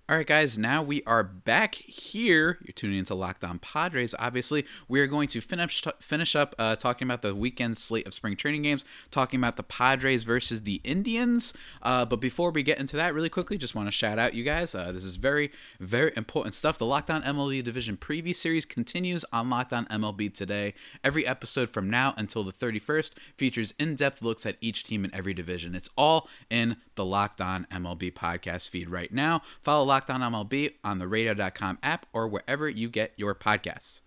All 0.10 0.17
right, 0.17 0.27
guys, 0.27 0.57
now 0.57 0.83
we 0.83 1.01
are 1.03 1.24
back 1.24 1.75
here. 1.75 2.57
You're 2.62 2.74
tuning 2.74 3.00
into 3.00 3.15
Locked 3.15 3.45
On 3.45 3.57
Padres. 3.57 4.13
Obviously, 4.19 4.65
we 4.89 5.00
are 5.00 5.07
going 5.07 5.29
to 5.29 5.39
finish 5.39 5.81
finish 6.01 6.36
up 6.36 6.53
uh, 6.60 6.75
talking 6.75 7.07
about 7.07 7.22
the 7.22 7.33
weekend 7.33 7.77
slate 7.77 8.05
of 8.05 8.13
spring 8.13 8.36
training 8.36 8.63
games, 8.63 8.83
talking 9.12 9.39
about 9.39 9.55
the 9.55 9.63
Padres 9.63 10.25
versus 10.25 10.63
the 10.63 10.81
Indians. 10.83 11.53
Uh, 11.81 12.03
but 12.03 12.17
before 12.17 12.51
we 12.51 12.63
get 12.63 12.79
into 12.79 12.98
that, 12.98 13.13
really 13.13 13.29
quickly, 13.29 13.57
just 13.57 13.75
want 13.75 13.88
to 13.88 13.93
shout 13.93 14.19
out 14.19 14.33
you 14.33 14.43
guys. 14.43 14.75
Uh, 14.75 14.91
this 14.91 15.05
is 15.05 15.15
very, 15.15 15.53
very 15.79 16.12
important 16.17 16.53
stuff. 16.53 16.77
The 16.77 16.86
Locked 16.86 17.10
On 17.10 17.24
MLB 17.24 17.63
Division 17.63 17.95
Preview 17.95 18.36
Series 18.36 18.65
continues 18.65 19.24
on 19.31 19.50
Locked 19.50 19.72
On 19.72 19.86
MLB 19.86 20.33
today. 20.33 20.74
Every 21.01 21.25
episode 21.25 21.69
from 21.69 21.89
now 21.89 22.13
until 22.17 22.43
the 22.43 22.51
31st 22.51 23.13
features 23.38 23.74
in 23.79 23.95
depth 23.95 24.22
looks 24.22 24.45
at 24.45 24.57
each 24.60 24.83
team 24.83 25.05
in 25.05 25.15
every 25.15 25.33
division. 25.33 25.75
It's 25.75 25.89
all 25.98 26.27
in 26.50 26.75
the 26.95 27.05
Locked 27.05 27.39
On 27.39 27.65
MLB 27.72 28.12
podcast 28.12 28.67
feed 28.67 28.89
right 28.89 29.12
now. 29.13 29.41
Follow 29.62 29.92
Locked 29.93 30.09
On 30.09 30.21
MLB 30.21 30.71
on 30.83 30.97
the 30.97 31.07
radio.com 31.07 31.77
app 31.83 32.07
or 32.13 32.27
wherever 32.27 32.67
you 32.67 32.89
get 32.89 33.13
your 33.15 33.35
podcasts. 33.35 34.01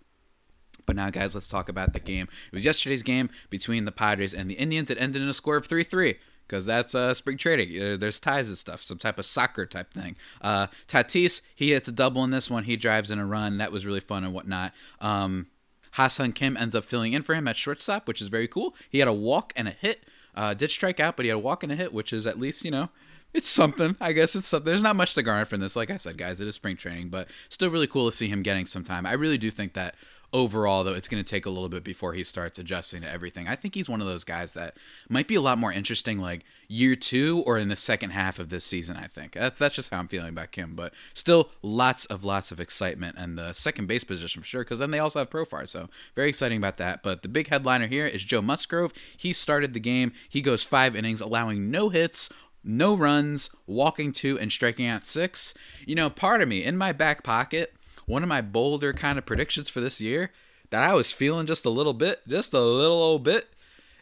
But 0.84 0.96
now, 0.96 1.10
guys, 1.10 1.32
let's 1.32 1.46
talk 1.46 1.68
about 1.68 1.92
the 1.92 2.00
game. 2.00 2.26
It 2.50 2.56
was 2.56 2.64
yesterday's 2.64 3.04
game 3.04 3.30
between 3.50 3.84
the 3.84 3.92
Padres 3.92 4.34
and 4.34 4.50
the 4.50 4.54
Indians. 4.54 4.90
It 4.90 5.00
ended 5.00 5.22
in 5.22 5.28
a 5.28 5.32
score 5.32 5.54
of 5.54 5.66
3 5.66 5.84
3 5.84 6.16
because 6.48 6.66
that's 6.66 6.92
uh, 6.92 7.14
spring 7.14 7.36
trading. 7.36 8.00
There's 8.00 8.18
ties 8.18 8.48
and 8.48 8.58
stuff, 8.58 8.82
some 8.82 8.98
type 8.98 9.16
of 9.16 9.26
soccer 9.26 9.64
type 9.64 9.94
thing. 9.94 10.16
Uh, 10.42 10.66
Tatis, 10.88 11.40
he 11.54 11.70
hits 11.70 11.86
a 11.88 11.92
double 11.92 12.24
in 12.24 12.30
this 12.30 12.50
one. 12.50 12.64
He 12.64 12.74
drives 12.74 13.12
in 13.12 13.20
a 13.20 13.24
run. 13.24 13.58
That 13.58 13.70
was 13.70 13.86
really 13.86 14.00
fun 14.00 14.24
and 14.24 14.34
whatnot. 14.34 14.72
Um, 15.00 15.46
Ha-Seong 15.92 16.34
Kim 16.34 16.56
ends 16.56 16.74
up 16.74 16.84
filling 16.84 17.12
in 17.12 17.22
for 17.22 17.36
him 17.36 17.46
at 17.46 17.54
shortstop, 17.54 18.08
which 18.08 18.20
is 18.20 18.26
very 18.26 18.48
cool. 18.48 18.74
He 18.90 18.98
had 18.98 19.06
a 19.06 19.12
walk 19.12 19.52
and 19.54 19.68
a 19.68 19.70
hit. 19.70 20.02
Uh, 20.34 20.52
did 20.52 20.70
strike 20.72 20.98
out, 20.98 21.16
but 21.16 21.24
he 21.24 21.28
had 21.28 21.36
a 21.36 21.38
walk 21.38 21.62
and 21.62 21.70
a 21.70 21.76
hit, 21.76 21.92
which 21.92 22.12
is 22.12 22.26
at 22.26 22.40
least, 22.40 22.64
you 22.64 22.72
know, 22.72 22.90
it's 23.34 23.48
something. 23.48 23.96
I 24.00 24.12
guess 24.12 24.34
it's 24.34 24.48
something. 24.48 24.64
There's 24.66 24.82
not 24.82 24.96
much 24.96 25.14
to 25.14 25.22
garner 25.22 25.44
from 25.44 25.60
this. 25.60 25.76
Like 25.76 25.90
I 25.90 25.96
said, 25.96 26.16
guys, 26.16 26.40
it 26.40 26.48
is 26.48 26.54
spring 26.54 26.76
training, 26.76 27.08
but 27.08 27.28
still 27.48 27.70
really 27.70 27.86
cool 27.86 28.10
to 28.10 28.16
see 28.16 28.28
him 28.28 28.42
getting 28.42 28.66
some 28.66 28.82
time. 28.82 29.06
I 29.06 29.12
really 29.12 29.38
do 29.38 29.50
think 29.50 29.74
that 29.74 29.94
overall, 30.32 30.84
though, 30.84 30.92
it's 30.92 31.08
going 31.08 31.22
to 31.22 31.28
take 31.28 31.46
a 31.46 31.50
little 31.50 31.68
bit 31.68 31.84
before 31.84 32.12
he 32.12 32.22
starts 32.24 32.58
adjusting 32.58 33.02
to 33.02 33.10
everything. 33.10 33.48
I 33.48 33.56
think 33.56 33.74
he's 33.74 33.88
one 33.88 34.00
of 34.00 34.06
those 34.06 34.24
guys 34.24 34.52
that 34.54 34.76
might 35.08 35.28
be 35.28 35.34
a 35.34 35.40
lot 35.40 35.58
more 35.58 35.72
interesting, 35.72 36.18
like 36.18 36.44
year 36.68 36.96
two 36.96 37.42
or 37.46 37.58
in 37.58 37.68
the 37.68 37.76
second 37.76 38.10
half 38.10 38.38
of 38.38 38.48
this 38.48 38.64
season. 38.64 38.96
I 38.96 39.06
think 39.06 39.32
that's 39.32 39.58
that's 39.58 39.74
just 39.74 39.90
how 39.90 39.98
I'm 39.98 40.08
feeling 40.08 40.28
about 40.28 40.52
Kim. 40.52 40.74
But 40.74 40.92
still, 41.14 41.50
lots 41.62 42.06
of 42.06 42.24
lots 42.24 42.50
of 42.50 42.60
excitement 42.60 43.16
and 43.18 43.38
the 43.38 43.52
second 43.54 43.86
base 43.86 44.04
position 44.04 44.42
for 44.42 44.48
sure. 44.48 44.64
Because 44.64 44.78
then 44.78 44.90
they 44.90 44.98
also 44.98 45.20
have 45.20 45.30
Profar, 45.30 45.66
so 45.66 45.88
very 46.14 46.28
exciting 46.28 46.58
about 46.58 46.76
that. 46.78 47.02
But 47.02 47.22
the 47.22 47.28
big 47.28 47.48
headliner 47.48 47.86
here 47.86 48.06
is 48.06 48.24
Joe 48.24 48.42
Musgrove. 48.42 48.92
He 49.16 49.32
started 49.32 49.72
the 49.72 49.80
game. 49.80 50.12
He 50.28 50.42
goes 50.42 50.62
five 50.62 50.96
innings, 50.96 51.20
allowing 51.20 51.70
no 51.70 51.88
hits 51.88 52.30
no 52.66 52.96
runs, 52.96 53.50
walking 53.66 54.12
two, 54.12 54.38
and 54.38 54.50
striking 54.50 54.86
out 54.86 55.06
six. 55.06 55.54
You 55.86 55.94
know, 55.94 56.10
part 56.10 56.42
of 56.42 56.48
me 56.48 56.64
in 56.64 56.76
my 56.76 56.92
back 56.92 57.22
pocket, 57.22 57.74
one 58.06 58.22
of 58.22 58.28
my 58.28 58.40
bolder 58.40 58.92
kind 58.92 59.18
of 59.18 59.24
predictions 59.26 59.68
for 59.68 59.80
this 59.80 60.00
year 60.00 60.32
that 60.70 60.82
I 60.82 60.92
was 60.94 61.12
feeling 61.12 61.46
just 61.46 61.64
a 61.64 61.70
little 61.70 61.94
bit, 61.94 62.26
just 62.26 62.52
a 62.52 62.60
little 62.60 63.00
old 63.00 63.22
bit, 63.22 63.48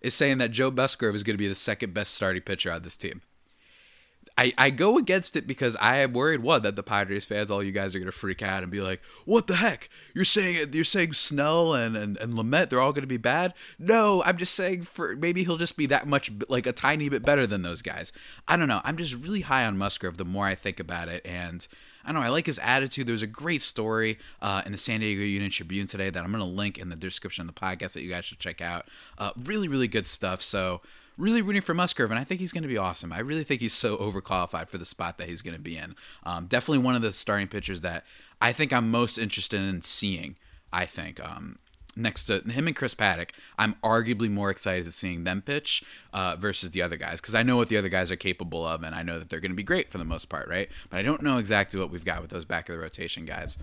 is 0.00 0.14
saying 0.14 0.38
that 0.38 0.50
Joe 0.50 0.70
Musgrove 0.70 1.14
is 1.14 1.22
going 1.22 1.34
to 1.34 1.38
be 1.38 1.48
the 1.48 1.54
second 1.54 1.94
best 1.94 2.14
starting 2.14 2.42
pitcher 2.42 2.72
on 2.72 2.82
this 2.82 2.96
team. 2.96 3.22
I, 4.36 4.52
I 4.58 4.70
go 4.70 4.98
against 4.98 5.36
it 5.36 5.46
because 5.46 5.76
I 5.76 5.98
am 5.98 6.12
worried 6.12 6.42
one 6.42 6.62
that 6.62 6.74
the 6.74 6.82
Padres 6.82 7.24
fans, 7.24 7.50
all 7.50 7.62
you 7.62 7.70
guys 7.70 7.94
are 7.94 8.00
gonna 8.00 8.10
freak 8.10 8.42
out 8.42 8.62
and 8.62 8.72
be 8.72 8.80
like, 8.80 9.00
"What 9.24 9.46
the 9.46 9.56
heck? 9.56 9.88
You're 10.12 10.24
saying 10.24 10.70
you're 10.72 10.82
saying 10.82 11.12
Snell 11.12 11.72
and 11.74 11.96
and, 11.96 12.16
and 12.16 12.34
Lamet, 12.34 12.68
they're 12.68 12.80
all 12.80 12.92
gonna 12.92 13.06
be 13.06 13.16
bad?" 13.16 13.54
No, 13.78 14.24
I'm 14.24 14.36
just 14.36 14.54
saying 14.54 14.82
for 14.82 15.14
maybe 15.16 15.44
he'll 15.44 15.56
just 15.56 15.76
be 15.76 15.86
that 15.86 16.08
much 16.08 16.32
like 16.48 16.66
a 16.66 16.72
tiny 16.72 17.08
bit 17.08 17.24
better 17.24 17.46
than 17.46 17.62
those 17.62 17.80
guys. 17.80 18.12
I 18.48 18.56
don't 18.56 18.68
know. 18.68 18.80
I'm 18.82 18.96
just 18.96 19.14
really 19.14 19.42
high 19.42 19.64
on 19.64 19.78
Musgrove 19.78 20.16
the 20.16 20.24
more 20.24 20.46
I 20.46 20.56
think 20.56 20.80
about 20.80 21.08
it, 21.08 21.24
and 21.24 21.66
I 22.04 22.12
don't 22.12 22.20
know. 22.20 22.26
I 22.26 22.30
like 22.30 22.46
his 22.46 22.58
attitude. 22.58 23.06
There's 23.06 23.22
a 23.22 23.28
great 23.28 23.62
story 23.62 24.18
uh, 24.42 24.62
in 24.66 24.72
the 24.72 24.78
San 24.78 24.98
Diego 24.98 25.22
Union 25.22 25.50
Tribune 25.50 25.86
today 25.86 26.10
that 26.10 26.24
I'm 26.24 26.32
gonna 26.32 26.44
link 26.44 26.76
in 26.76 26.88
the 26.88 26.96
description 26.96 27.48
of 27.48 27.54
the 27.54 27.60
podcast 27.60 27.92
that 27.92 28.02
you 28.02 28.10
guys 28.10 28.24
should 28.24 28.40
check 28.40 28.60
out. 28.60 28.88
Uh, 29.16 29.30
really, 29.44 29.68
really 29.68 29.88
good 29.88 30.08
stuff. 30.08 30.42
So 30.42 30.80
really 31.16 31.42
rooting 31.42 31.62
for 31.62 31.74
Musgrove, 31.74 32.10
and 32.10 32.18
I 32.18 32.24
think 32.24 32.40
he's 32.40 32.52
going 32.52 32.62
to 32.62 32.68
be 32.68 32.78
awesome. 32.78 33.12
I 33.12 33.20
really 33.20 33.44
think 33.44 33.60
he's 33.60 33.74
so 33.74 33.96
overqualified 33.96 34.68
for 34.68 34.78
the 34.78 34.84
spot 34.84 35.18
that 35.18 35.28
he's 35.28 35.42
going 35.42 35.56
to 35.56 35.60
be 35.60 35.76
in. 35.76 35.94
Um, 36.24 36.46
definitely 36.46 36.78
one 36.78 36.94
of 36.94 37.02
the 37.02 37.12
starting 37.12 37.48
pitchers 37.48 37.80
that 37.82 38.04
I 38.40 38.52
think 38.52 38.72
I'm 38.72 38.90
most 38.90 39.18
interested 39.18 39.60
in 39.60 39.82
seeing. 39.82 40.36
I 40.72 40.86
think 40.86 41.24
um, 41.24 41.58
next 41.96 42.24
to 42.24 42.40
him 42.40 42.66
and 42.66 42.74
Chris 42.74 42.94
Paddack, 42.94 43.30
I'm 43.58 43.74
arguably 43.82 44.30
more 44.30 44.50
excited 44.50 44.84
to 44.84 44.92
seeing 44.92 45.24
them 45.24 45.42
pitch 45.42 45.84
uh, 46.12 46.36
versus 46.36 46.72
the 46.72 46.82
other 46.82 46.96
guys 46.96 47.20
because 47.20 47.34
I 47.34 47.42
know 47.42 47.56
what 47.56 47.68
the 47.68 47.76
other 47.76 47.88
guys 47.88 48.10
are 48.10 48.16
capable 48.16 48.66
of, 48.66 48.82
and 48.82 48.94
I 48.94 49.02
know 49.02 49.18
that 49.18 49.30
they're 49.30 49.40
going 49.40 49.52
to 49.52 49.56
be 49.56 49.62
great 49.62 49.88
for 49.88 49.98
the 49.98 50.04
most 50.04 50.28
part, 50.28 50.48
right? 50.48 50.68
But 50.90 50.98
I 50.98 51.02
don't 51.02 51.22
know 51.22 51.38
exactly 51.38 51.78
what 51.78 51.90
we've 51.90 52.04
got 52.04 52.22
with 52.22 52.30
those 52.30 52.44
back 52.44 52.68
of 52.68 52.74
the 52.74 52.80
rotation 52.80 53.24
guys. 53.24 53.56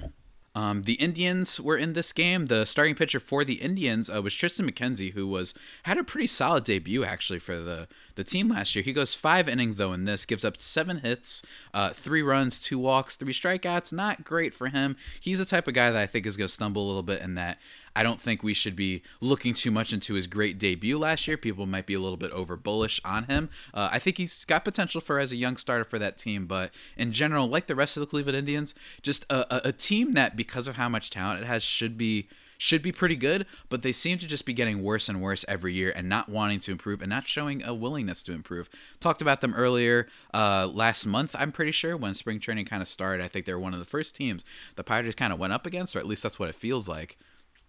Um, 0.53 0.83
the 0.83 0.93
Indians 0.93 1.61
were 1.61 1.77
in 1.77 1.93
this 1.93 2.11
game. 2.11 2.47
The 2.47 2.65
starting 2.65 2.95
pitcher 2.95 3.21
for 3.21 3.45
the 3.45 3.55
Indians 3.55 4.09
uh, 4.09 4.21
was 4.21 4.33
Triston 4.33 4.69
McKenzie, 4.69 5.13
who 5.13 5.27
was 5.27 5.53
had 5.83 5.97
a 5.97 6.03
pretty 6.03 6.27
solid 6.27 6.65
debut 6.65 7.05
actually 7.05 7.39
for 7.39 7.59
the 7.59 7.87
the 8.15 8.23
team 8.25 8.49
last 8.49 8.75
year. 8.75 8.83
He 8.83 8.91
goes 8.91 9.13
five 9.13 9.47
innings 9.47 9.77
though 9.77 9.93
in 9.93 10.03
this, 10.03 10.25
gives 10.25 10.43
up 10.43 10.57
seven 10.57 10.97
hits, 10.97 11.43
uh, 11.73 11.91
three 11.91 12.21
runs, 12.21 12.59
two 12.59 12.77
walks, 12.77 13.15
three 13.15 13.33
strikeouts. 13.33 13.93
Not 13.93 14.25
great 14.25 14.53
for 14.53 14.67
him. 14.67 14.97
He's 15.21 15.39
the 15.39 15.45
type 15.45 15.67
of 15.67 15.73
guy 15.73 15.89
that 15.89 16.01
I 16.01 16.07
think 16.07 16.25
is 16.25 16.35
going 16.35 16.47
to 16.49 16.53
stumble 16.53 16.85
a 16.85 16.87
little 16.87 17.03
bit 17.03 17.21
in 17.21 17.35
that. 17.35 17.57
I 17.95 18.03
don't 18.03 18.21
think 18.21 18.43
we 18.43 18.53
should 18.53 18.75
be 18.75 19.01
looking 19.19 19.53
too 19.53 19.71
much 19.71 19.93
into 19.93 20.13
his 20.13 20.27
great 20.27 20.57
debut 20.57 20.97
last 20.97 21.27
year. 21.27 21.37
People 21.37 21.65
might 21.65 21.85
be 21.85 21.93
a 21.93 21.99
little 21.99 22.17
bit 22.17 22.31
over 22.31 22.55
bullish 22.55 23.01
on 23.03 23.25
him. 23.25 23.49
Uh, 23.73 23.89
I 23.91 23.99
think 23.99 24.17
he's 24.17 24.45
got 24.45 24.63
potential 24.63 25.01
for 25.01 25.19
as 25.19 25.31
a 25.31 25.35
young 25.35 25.57
starter 25.57 25.83
for 25.83 25.99
that 25.99 26.17
team, 26.17 26.45
but 26.45 26.71
in 26.95 27.11
general, 27.11 27.47
like 27.47 27.67
the 27.67 27.75
rest 27.75 27.97
of 27.97 28.01
the 28.01 28.07
Cleveland 28.07 28.37
Indians, 28.37 28.73
just 29.01 29.25
a, 29.29 29.55
a, 29.55 29.69
a 29.69 29.71
team 29.71 30.13
that 30.13 30.35
because 30.35 30.67
of 30.67 30.77
how 30.77 30.89
much 30.89 31.09
talent 31.09 31.41
it 31.41 31.45
has 31.45 31.63
should 31.63 31.97
be 31.97 32.27
should 32.61 32.83
be 32.83 32.91
pretty 32.91 33.15
good, 33.15 33.47
but 33.69 33.81
they 33.81 33.91
seem 33.91 34.19
to 34.19 34.27
just 34.27 34.45
be 34.45 34.53
getting 34.53 34.83
worse 34.83 35.09
and 35.09 35.19
worse 35.19 35.43
every 35.47 35.73
year 35.73 35.91
and 35.95 36.07
not 36.07 36.29
wanting 36.29 36.59
to 36.59 36.71
improve 36.71 37.01
and 37.01 37.09
not 37.09 37.25
showing 37.25 37.63
a 37.63 37.73
willingness 37.73 38.21
to 38.21 38.31
improve. 38.31 38.69
Talked 38.99 39.19
about 39.19 39.41
them 39.41 39.55
earlier 39.55 40.07
uh, 40.31 40.67
last 40.67 41.07
month, 41.07 41.35
I'm 41.39 41.51
pretty 41.51 41.71
sure, 41.71 41.97
when 41.97 42.13
spring 42.13 42.39
training 42.39 42.65
kind 42.65 42.83
of 42.83 42.87
started. 42.87 43.25
I 43.25 43.27
think 43.29 43.47
they 43.47 43.53
were 43.55 43.59
one 43.59 43.73
of 43.73 43.79
the 43.79 43.85
first 43.85 44.15
teams 44.15 44.45
the 44.75 44.83
Pirates 44.83 45.15
kind 45.15 45.33
of 45.33 45.39
went 45.39 45.53
up 45.53 45.65
against, 45.65 45.95
or 45.95 45.99
at 45.99 46.05
least 46.05 46.21
that's 46.21 46.37
what 46.37 46.49
it 46.49 46.55
feels 46.55 46.87
like 46.87 47.17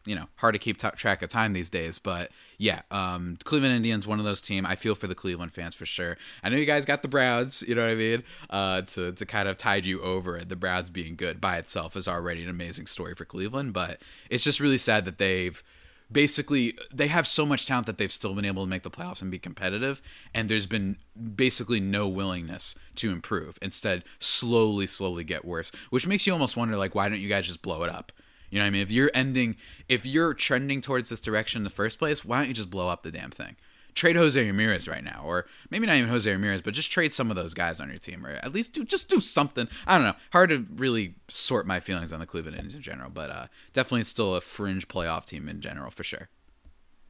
you 0.05 0.15
know 0.15 0.27
hard 0.37 0.55
to 0.55 0.59
keep 0.59 0.77
t- 0.77 0.89
track 0.97 1.23
of 1.23 1.29
time 1.29 1.53
these 1.53 1.71
days 1.71 1.99
but 1.99 2.31
yeah 2.59 2.81
um, 2.91 3.37
cleveland 3.45 3.75
indians 3.75 4.07
one 4.07 4.19
of 4.19 4.25
those 4.25 4.41
team 4.41 4.67
i 4.67 4.75
feel 4.75 4.95
for 4.95 5.07
the 5.07 5.15
cleveland 5.15 5.53
fans 5.53 5.75
for 5.75 5.87
sure. 5.87 6.17
I 6.43 6.49
know 6.49 6.57
you 6.57 6.67
guys 6.67 6.85
got 6.85 7.03
the 7.03 7.09
browns 7.09 7.63
you 7.67 7.75
know 7.75 7.83
what 7.83 7.91
i 7.91 7.95
mean? 7.95 8.23
Uh, 8.51 8.83
to, 8.83 9.13
to 9.13 9.27
kind 9.27 9.49
of 9.49 9.57
tide 9.57 9.85
you 9.85 10.01
over 10.03 10.41
the 10.41 10.57
browns 10.57 10.91
being 10.91 11.17
good 11.17 11.41
by 11.41 11.57
itself 11.57 11.97
is 11.97 12.09
already 12.09 12.43
an 12.43 12.49
amazing 12.49 12.87
story 12.87 13.15
for 13.15 13.25
cleveland 13.25 13.73
but 13.73 14.01
it's 14.31 14.45
just 14.45 14.61
really 14.61 14.79
sad 14.79 15.05
that 15.05 15.19
they've 15.19 15.63
basically 16.11 16.77
they 16.93 17.07
have 17.07 17.27
so 17.27 17.47
much 17.47 17.67
talent 17.67 17.87
that 17.87 17.97
they've 17.99 18.13
still 18.13 18.35
been 18.35 18.45
able 18.45 18.63
to 18.63 18.69
make 18.69 18.83
the 18.83 18.91
playoffs 18.91 19.23
and 19.23 19.31
be 19.31 19.39
competitive 19.39 20.03
and 20.35 20.49
there's 20.49 20.67
been 20.67 20.99
basically 21.35 21.81
no 21.81 22.07
willingness 22.09 22.75
to 22.95 23.11
improve. 23.11 23.59
Instead 23.63 24.05
slowly 24.19 24.87
slowly 24.87 25.25
get 25.25 25.45
worse 25.45 25.71
which 25.91 26.07
makes 26.07 26.27
you 26.27 26.33
almost 26.33 26.57
wonder 26.57 26.77
like 26.77 26.95
why 26.95 27.09
don't 27.09 27.21
you 27.21 27.29
guys 27.29 27.47
just 27.47 27.63
blow 27.63 27.83
it 27.83 27.91
up 27.91 28.13
you 28.53 28.59
know 28.59 28.65
what 28.65 28.69
I 28.69 28.71
mean? 28.71 28.83
If 28.83 28.93
you're 28.93 29.11
ending, 29.15 29.57
if 29.89 30.05
you're 30.05 30.35
trending 30.35 30.83
towards 30.83 31.09
this 31.09 31.23
direction 31.23 31.61
in 31.61 31.65
the 31.65 31.71
first 31.71 31.99
place, 31.99 32.23
why 32.23 32.37
don't 32.37 32.49
you 32.49 32.55
just 32.55 32.69
blow 32.69 32.89
up 32.89 33.03
the 33.03 33.11
damn 33.11 33.31
thing? 33.31 33.57
Trade 33.95 34.15
Jose 34.15 34.39
Ramirez 34.39 34.87
right 34.87 35.03
now, 35.03 35.23
or 35.25 35.47
maybe 35.71 35.87
not 35.87 35.97
even 35.97 36.11
Jose 36.11 36.31
Ramirez, 36.31 36.61
but 36.61 36.75
just 36.75 36.93
trade 36.93 37.15
some 37.15 37.31
of 37.31 37.37
those 37.37 37.55
guys 37.55 37.81
on 37.81 37.89
your 37.89 37.99
team, 37.99 38.27
or 38.27 38.31
at 38.31 38.53
least 38.53 38.75
do 38.75 38.85
just 38.85 39.09
do 39.09 39.21
something. 39.21 39.69
I 39.87 39.97
don't 39.97 40.05
know. 40.05 40.17
Hard 40.33 40.51
to 40.51 40.67
really 40.77 41.15
sort 41.29 41.67
my 41.67 41.81
feelings 41.81 42.13
on 42.13 42.21
the 42.21 42.27
Cleveland 42.27 42.57
Indians 42.57 42.75
in 42.75 42.83
general, 42.83 43.09
but 43.09 43.31
uh, 43.31 43.47
definitely 43.73 44.05
still 44.05 44.35
a 44.35 44.43
fringe 44.43 44.87
playoff 44.87 45.25
team 45.25 45.49
in 45.49 45.63
general 45.63 45.91
for 45.91 46.05
sure. 46.05 46.29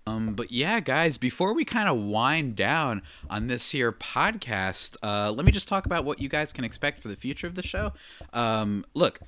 Um, 0.07 0.35
but 0.35 0.53
yeah, 0.53 0.79
guys, 0.79 1.19
before 1.19 1.55
we 1.55 1.65
kind 1.65 1.89
of 1.89 1.97
wind 1.97 2.55
down 2.55 3.03
on 3.29 3.49
this 3.49 3.73
here 3.73 3.91
podcast, 3.91 4.97
uh, 5.03 5.33
let 5.33 5.45
me 5.45 5.51
just 5.51 5.67
talk 5.67 5.87
about 5.87 6.05
what 6.05 6.21
you 6.21 6.29
guys 6.29 6.53
can 6.53 6.65
expect 6.65 7.01
for 7.01 7.09
the 7.09 7.17
future 7.17 7.49
of 7.49 7.57
the 7.57 7.63
show. 7.65 7.93
Um, 8.33 8.85
look, 8.95 9.21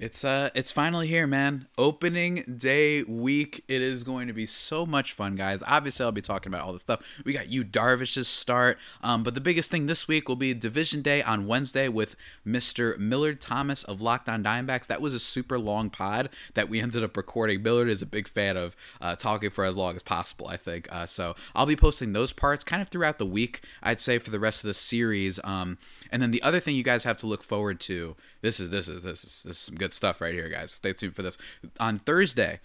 it's 0.00 0.24
uh 0.24 0.48
it's 0.54 0.72
finally 0.72 1.06
here, 1.06 1.26
man. 1.26 1.66
Opening 1.76 2.42
day 2.56 3.02
week. 3.02 3.62
It 3.68 3.82
is 3.82 4.02
going 4.02 4.28
to 4.28 4.32
be 4.32 4.46
so 4.46 4.86
much 4.86 5.12
fun, 5.12 5.36
guys. 5.36 5.62
Obviously, 5.66 6.04
I'll 6.04 6.10
be 6.10 6.22
talking 6.22 6.50
about 6.50 6.64
all 6.64 6.72
this 6.72 6.80
stuff. 6.80 7.02
We 7.22 7.34
got 7.34 7.50
you 7.50 7.64
Darvish's 7.64 8.26
start. 8.26 8.78
Um, 9.02 9.22
but 9.22 9.34
the 9.34 9.42
biggest 9.42 9.70
thing 9.70 9.86
this 9.86 10.08
week 10.08 10.26
will 10.26 10.36
be 10.36 10.54
Division 10.54 11.02
Day 11.02 11.22
on 11.22 11.46
Wednesday 11.46 11.86
with 11.86 12.16
Mr. 12.46 12.98
Millard 12.98 13.42
Thomas 13.42 13.84
of 13.84 14.00
Locked 14.00 14.30
On 14.30 14.42
Diamondbacks. 14.42 14.86
That 14.86 15.02
was 15.02 15.12
a 15.12 15.18
super 15.18 15.58
long 15.58 15.90
pod 15.90 16.30
that 16.54 16.70
we 16.70 16.80
ended 16.80 17.04
up 17.04 17.14
recording. 17.14 17.62
Millard 17.62 17.90
is 17.90 18.00
a 18.00 18.06
big 18.06 18.26
fan 18.26 18.56
of 18.56 18.74
uh, 19.02 19.16
talking 19.16 19.50
for 19.50 19.66
as 19.66 19.76
long 19.76 19.96
as 19.96 20.02
possible, 20.02 20.48
I 20.48 20.56
think. 20.56 20.90
Uh, 20.90 21.04
so 21.04 21.36
I'll 21.54 21.66
be 21.66 21.76
posting 21.76 22.14
those 22.14 22.32
parts 22.32 22.64
kind 22.64 22.80
of 22.80 22.88
throughout 22.88 23.18
the 23.18 23.26
week, 23.26 23.64
I'd 23.82 24.00
say, 24.00 24.16
for 24.16 24.30
the 24.30 24.40
rest 24.40 24.64
of 24.64 24.68
the 24.68 24.74
series. 24.74 25.38
Um, 25.44 25.76
and 26.10 26.22
then 26.22 26.30
the 26.30 26.42
other 26.42 26.58
thing 26.58 26.74
you 26.74 26.82
guys 26.82 27.04
have 27.04 27.18
to 27.18 27.26
look 27.26 27.42
forward 27.42 27.80
to. 27.80 28.16
This 28.40 28.58
is 28.58 28.70
this 28.70 28.88
is 28.88 29.02
this 29.02 29.22
is 29.22 29.42
this 29.42 29.56
is 29.56 29.58
some 29.58 29.74
good 29.74 29.89
stuff 29.92 30.20
right 30.20 30.34
here, 30.34 30.48
guys. 30.48 30.72
Stay 30.72 30.92
tuned 30.92 31.14
for 31.14 31.22
this. 31.22 31.38
On 31.78 31.98
Thursday, 31.98 32.60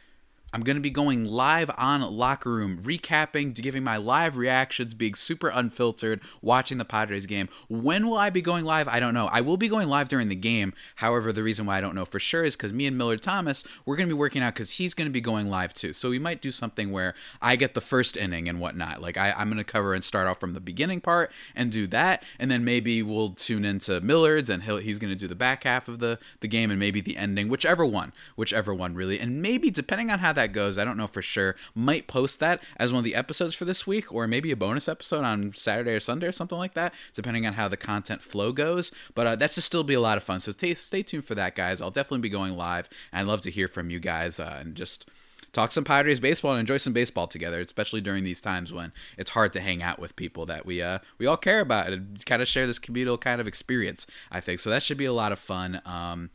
I'm 0.56 0.62
going 0.62 0.78
to 0.78 0.82
be 0.82 0.90
going 0.90 1.26
live 1.26 1.70
on 1.78 2.00
Locker 2.00 2.50
Room, 2.50 2.80
recapping, 2.80 3.54
giving 3.54 3.84
my 3.84 3.98
live 3.98 4.38
reactions, 4.38 4.94
being 4.94 5.14
super 5.14 5.50
unfiltered, 5.50 6.22
watching 6.42 6.78
the 6.78 6.86
Padres 6.86 7.26
game. 7.26 7.50
When 7.68 8.08
will 8.08 8.18
I 8.18 8.30
be 8.30 8.42
going 8.42 8.64
live? 8.64 8.88
I 8.88 9.02
don't 9.02 9.14
know. 9.14 9.28
I 9.34 9.42
will 9.42 9.58
be 9.58 9.68
going 9.68 9.90
live 9.90 10.08
during 10.08 10.30
the 10.30 10.36
game. 10.36 10.72
However, 10.96 11.34
the 11.34 11.44
reason 11.44 11.66
why 11.66 11.78
I 11.78 11.82
don't 11.82 11.94
know 11.94 12.06
for 12.06 12.22
sure 12.22 12.46
is 12.46 12.56
because 12.56 12.72
me 12.72 12.86
and 12.86 12.98
Millard 12.98 13.22
Thomas, 13.22 13.66
we're 13.86 13.98
going 13.98 14.08
to 14.08 14.16
be 14.16 14.18
working 14.18 14.42
out 14.42 14.54
because 14.54 14.78
he's 14.78 14.94
going 14.94 15.10
to 15.10 15.12
be 15.12 15.20
going 15.20 15.50
live 15.50 15.74
too. 15.74 15.92
So 15.92 16.10
we 16.10 16.20
might 16.20 16.42
do 16.42 16.52
something 16.52 16.90
where 16.90 17.16
I 17.42 17.58
get 17.58 17.74
the 17.74 17.82
first 17.82 18.16
inning 18.16 18.48
and 18.48 18.62
whatnot. 18.62 19.02
Like 19.02 19.18
I, 19.18 19.34
I'm 19.34 19.50
going 19.50 19.58
to 19.58 19.66
cover 19.66 19.94
and 19.94 20.06
start 20.06 20.26
off 20.26 20.40
from 20.40 20.54
the 20.54 20.62
beginning 20.62 21.02
part 21.02 21.34
and 21.54 21.70
do 21.70 21.86
that. 21.88 22.24
And 22.40 22.50
then 22.50 22.64
maybe 22.64 23.04
we'll 23.04 23.32
tune 23.32 23.66
into 23.66 24.00
Millard's 24.00 24.50
and 24.50 24.64
he's 24.64 25.00
going 25.00 25.12
to 25.12 25.20
do 25.20 25.28
the 25.28 25.36
back 25.36 25.66
half 25.66 25.90
of 25.90 26.00
the, 26.00 26.18
the 26.40 26.48
game 26.48 26.72
and 26.72 26.80
maybe 26.80 27.02
the 27.02 27.18
ending, 27.18 27.50
whichever 27.50 27.86
one, 27.86 28.14
whichever 28.38 28.74
one 28.74 28.96
really. 28.96 29.20
And 29.20 29.42
maybe 29.42 29.70
depending 29.70 30.10
on 30.10 30.20
how 30.20 30.32
that 30.32 30.45
goes, 30.48 30.78
I 30.78 30.86
don't 30.86 30.98
know 30.98 31.08
for 31.08 31.22
sure, 31.22 31.56
might 31.74 32.08
post 32.08 32.40
that 32.40 32.62
as 32.78 32.92
one 32.92 33.00
of 33.00 33.04
the 33.04 33.16
episodes 33.16 33.56
for 33.56 33.66
this 33.66 33.86
week 33.86 34.14
or 34.14 34.28
maybe 34.28 34.52
a 34.52 34.56
bonus 34.56 34.88
episode 34.88 35.24
on 35.24 35.54
Saturday 35.54 35.92
or 35.92 36.00
Sunday 36.00 36.28
or 36.28 36.32
something 36.32 36.58
like 36.58 36.74
that, 36.74 36.94
depending 37.14 37.46
on 37.46 37.54
how 37.54 37.68
the 37.68 37.78
content 37.78 38.22
flow 38.22 38.52
goes. 38.52 38.92
But 39.14 39.28
uh, 39.28 39.36
that's 39.36 39.56
just 39.56 39.68
still 39.68 39.84
be 39.84 39.94
a 39.94 40.02
lot 40.02 40.18
of 40.18 40.24
fun. 40.24 40.40
So 40.40 40.52
stay, 40.52 40.74
stay 40.74 41.04
tuned 41.04 41.26
for 41.26 41.36
that, 41.36 41.56
guys. 41.56 41.82
I'll 41.82 41.92
definitely 41.92 42.20
be 42.20 42.30
going 42.30 42.56
live 42.56 42.90
and 43.12 43.22
I'd 43.22 43.32
love 43.32 43.42
to 43.42 43.52
hear 43.52 43.68
from 43.68 43.90
you 43.90 44.00
guys 44.00 44.40
uh, 44.40 44.58
and 44.62 44.76
just 44.76 45.10
talk 45.56 45.72
some 45.72 45.86
Padres 45.86 46.20
baseball 46.20 46.52
and 46.52 46.60
enjoy 46.60 46.78
some 46.78 46.94
baseball 46.94 47.28
together, 47.28 47.62
especially 47.62 48.02
during 48.02 48.24
these 48.24 48.42
times 48.42 48.74
when 48.74 48.92
it's 49.18 49.32
hard 49.32 49.54
to 49.54 49.62
hang 49.62 49.82
out 49.82 50.00
with 50.00 50.16
people 50.18 50.46
that 50.46 50.66
we 50.66 50.82
uh 50.82 51.00
we 51.18 51.26
all 51.26 51.38
care 51.38 51.62
about 51.62 51.94
and 51.94 52.24
kind 52.26 52.42
of 52.42 52.48
share 52.48 52.68
this 52.68 52.78
communal 52.78 53.18
kind 53.18 53.40
of 53.40 53.48
experience. 53.48 54.06
I 54.30 54.42
think 54.42 54.60
so. 54.60 54.70
That 54.70 54.84
should 54.84 54.98
be 54.98 55.06
a 55.06 55.14
lot 55.14 55.32
of 55.32 55.40
fun. 55.40 55.82
Um, 55.86 56.30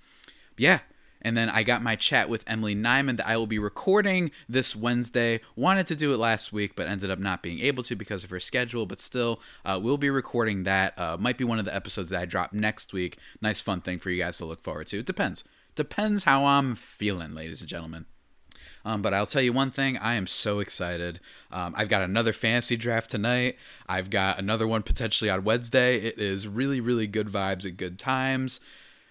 yeah. 0.57 0.81
And 1.23 1.37
then 1.37 1.51
I 1.51 1.63
got 1.63 1.83
my 1.83 1.97
chat 1.97 2.29
with 2.29 2.45
Emily 2.47 2.75
Nyman 2.75 3.17
that 3.19 3.27
I 3.27 3.37
will 3.37 3.47
be 3.47 3.59
recording 3.59 4.31
this 4.49 4.75
Wednesday. 4.75 5.41
Wanted 5.57 5.87
to 5.89 5.97
do 5.97 6.13
it 6.13 6.19
last 6.19 6.53
week, 6.53 6.75
but 6.77 6.89
ended 6.89 7.11
up 7.11 7.19
not 7.19 7.43
being 7.43 7.61
able 7.61 7.83
to 7.85 7.97
because 7.97 8.25
of 8.25 8.31
her 8.31 8.41
schedule. 8.41 8.87
But 8.87 9.01
still, 9.01 9.41
uh, 9.65 9.79
we'll 9.83 9.99
be 9.99 10.11
recording 10.11 10.65
that. 10.65 10.99
Uh, 10.99 11.17
might 11.19 11.39
be 11.39 11.45
one 11.45 11.59
of 11.59 11.65
the 11.65 11.75
episodes 11.75 12.11
that 12.11 12.21
I 12.21 12.25
drop 12.25 12.53
next 12.53 12.93
week. 12.93 13.19
Nice, 13.41 13.61
fun 13.61 13.81
thing 13.81 13.99
for 13.99 14.11
you 14.11 14.23
guys 14.23 14.39
to 14.39 14.45
look 14.45 14.63
forward 14.63 14.87
to. 14.89 14.99
It 14.99 15.07
depends. 15.07 15.45
Depends 15.75 16.25
how 16.25 16.45
I'm 16.45 16.75
feeling, 16.75 17.35
ladies 17.35 17.61
and 17.61 17.69
gentlemen. 17.69 18.07
Um, 18.85 19.03
but 19.03 19.13
I'll 19.13 19.27
tell 19.27 19.43
you 19.43 19.53
one 19.53 19.71
thing, 19.71 19.99
I 19.99 20.15
am 20.15 20.27
so 20.27 20.61
excited. 20.61 21.21
Um, 21.51 21.75
I've 21.77 21.89
got 21.89 22.03
another 22.03 22.33
fantasy 22.33 22.77
draft 22.77 23.11
tonight. 23.11 23.57
I've 23.87 24.11
got 24.11 24.39
another 24.39 24.67
one 24.67 24.83
potentially 24.83 25.31
on 25.31 25.45
Wednesday. 25.45 25.99
It 25.99 26.19
is 26.19 26.49
really, 26.49 26.81
really 26.81 27.07
good 27.07 27.29
vibes 27.29 27.65
and 27.65 27.77
good 27.77 27.99
times. 27.99 28.61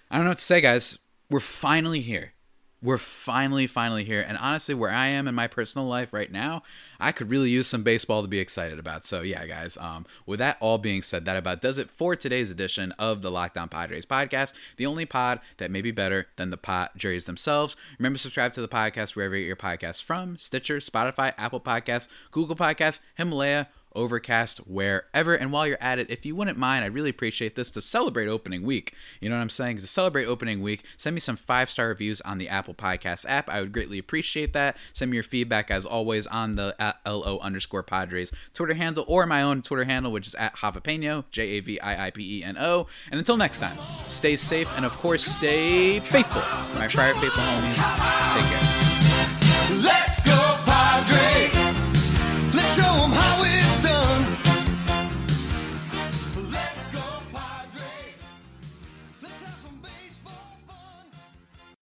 I 0.09 0.15
don't 0.15 0.25
know 0.25 0.31
what 0.31 0.39
to 0.39 0.43
say, 0.43 0.61
guys. 0.61 0.97
We're 1.29 1.39
finally 1.39 2.01
here. 2.01 2.33
We're 2.81 2.97
finally, 2.97 3.67
finally 3.67 4.05
here. 4.05 4.23
And 4.25 4.37
honestly, 4.37 4.73
where 4.73 4.89
I 4.89 5.07
am 5.07 5.27
in 5.27 5.35
my 5.35 5.47
personal 5.47 5.85
life 5.85 6.13
right 6.13 6.31
now, 6.31 6.63
I 6.97 7.11
could 7.11 7.29
really 7.29 7.49
use 7.49 7.67
some 7.67 7.83
baseball 7.83 8.21
to 8.21 8.27
be 8.29 8.39
excited 8.39 8.79
about. 8.79 9.05
So, 9.05 9.21
yeah, 9.21 9.45
guys, 9.45 9.77
um, 9.77 10.05
with 10.25 10.39
that 10.39 10.55
all 10.61 10.77
being 10.77 11.01
said, 11.01 11.25
that 11.25 11.35
about 11.35 11.61
does 11.61 11.77
it 11.77 11.89
for 11.89 12.15
today's 12.15 12.51
edition 12.51 12.93
of 12.93 13.21
the 13.21 13.29
Locked 13.29 13.57
On 13.57 13.67
Padres 13.67 14.05
podcast, 14.05 14.53
the 14.77 14.85
only 14.85 15.05
pod 15.05 15.41
that 15.57 15.71
may 15.71 15.81
be 15.81 15.91
better 15.91 16.27
than 16.37 16.51
the 16.51 16.57
Padres 16.57 17.25
themselves. 17.25 17.75
Remember, 17.99 18.17
subscribe 18.17 18.53
to 18.53 18.61
the 18.61 18.69
podcast 18.69 19.13
wherever 19.13 19.35
you 19.35 19.43
get 19.43 19.47
your 19.47 19.55
podcasts 19.57 20.01
from 20.01 20.37
Stitcher, 20.37 20.77
Spotify, 20.77 21.33
Apple 21.37 21.59
Podcasts, 21.59 22.07
Google 22.31 22.55
Podcasts, 22.55 23.01
Himalaya, 23.17 23.67
Overcast, 23.95 24.59
wherever. 24.59 25.33
And 25.33 25.51
while 25.51 25.67
you're 25.67 25.81
at 25.81 25.99
it, 25.99 26.09
if 26.09 26.25
you 26.25 26.35
wouldn't 26.35 26.57
mind, 26.57 26.85
I'd 26.85 26.93
really 26.93 27.09
appreciate 27.09 27.55
this 27.55 27.71
to 27.71 27.81
celebrate 27.81 28.27
opening 28.27 28.63
week. 28.63 28.93
You 29.19 29.29
know 29.29 29.35
what 29.35 29.41
I'm 29.41 29.49
saying? 29.49 29.79
To 29.79 29.87
celebrate 29.87 30.25
opening 30.25 30.61
week, 30.61 30.83
send 30.97 31.13
me 31.13 31.19
some 31.19 31.35
five 31.35 31.69
star 31.69 31.87
reviews 31.87 32.21
on 32.21 32.37
the 32.37 32.49
Apple 32.49 32.73
Podcast 32.73 33.25
app. 33.27 33.49
I 33.49 33.59
would 33.59 33.71
greatly 33.71 33.97
appreciate 33.97 34.53
that. 34.53 34.77
Send 34.93 35.11
me 35.11 35.15
your 35.15 35.23
feedback 35.23 35.71
as 35.71 35.85
always 35.85 36.27
on 36.27 36.55
the 36.55 36.75
uh, 36.79 36.93
LO 37.05 37.39
underscore 37.39 37.83
Padres 37.83 38.31
Twitter 38.53 38.73
handle 38.73 39.05
or 39.07 39.25
my 39.25 39.41
own 39.41 39.61
Twitter 39.61 39.85
handle, 39.85 40.11
which 40.11 40.27
is 40.27 40.35
at 40.35 40.55
Javiipeno, 40.57 41.25
J 41.31 41.43
A 41.43 41.59
V 41.61 41.79
I 41.81 42.07
I 42.07 42.11
P 42.11 42.39
E 42.39 42.43
N 42.43 42.57
O. 42.59 42.87
And 43.11 43.17
until 43.19 43.37
next 43.37 43.59
time, 43.59 43.77
stay 44.07 44.35
safe 44.35 44.69
and 44.75 44.85
of 44.85 44.97
course, 44.97 45.23
stay 45.23 45.99
faithful. 45.99 46.41
My 46.79 46.87
Friar 46.87 47.13
Faithful 47.15 47.43
homies, 47.43 48.33
take 48.33 48.45
care. 48.45 50.08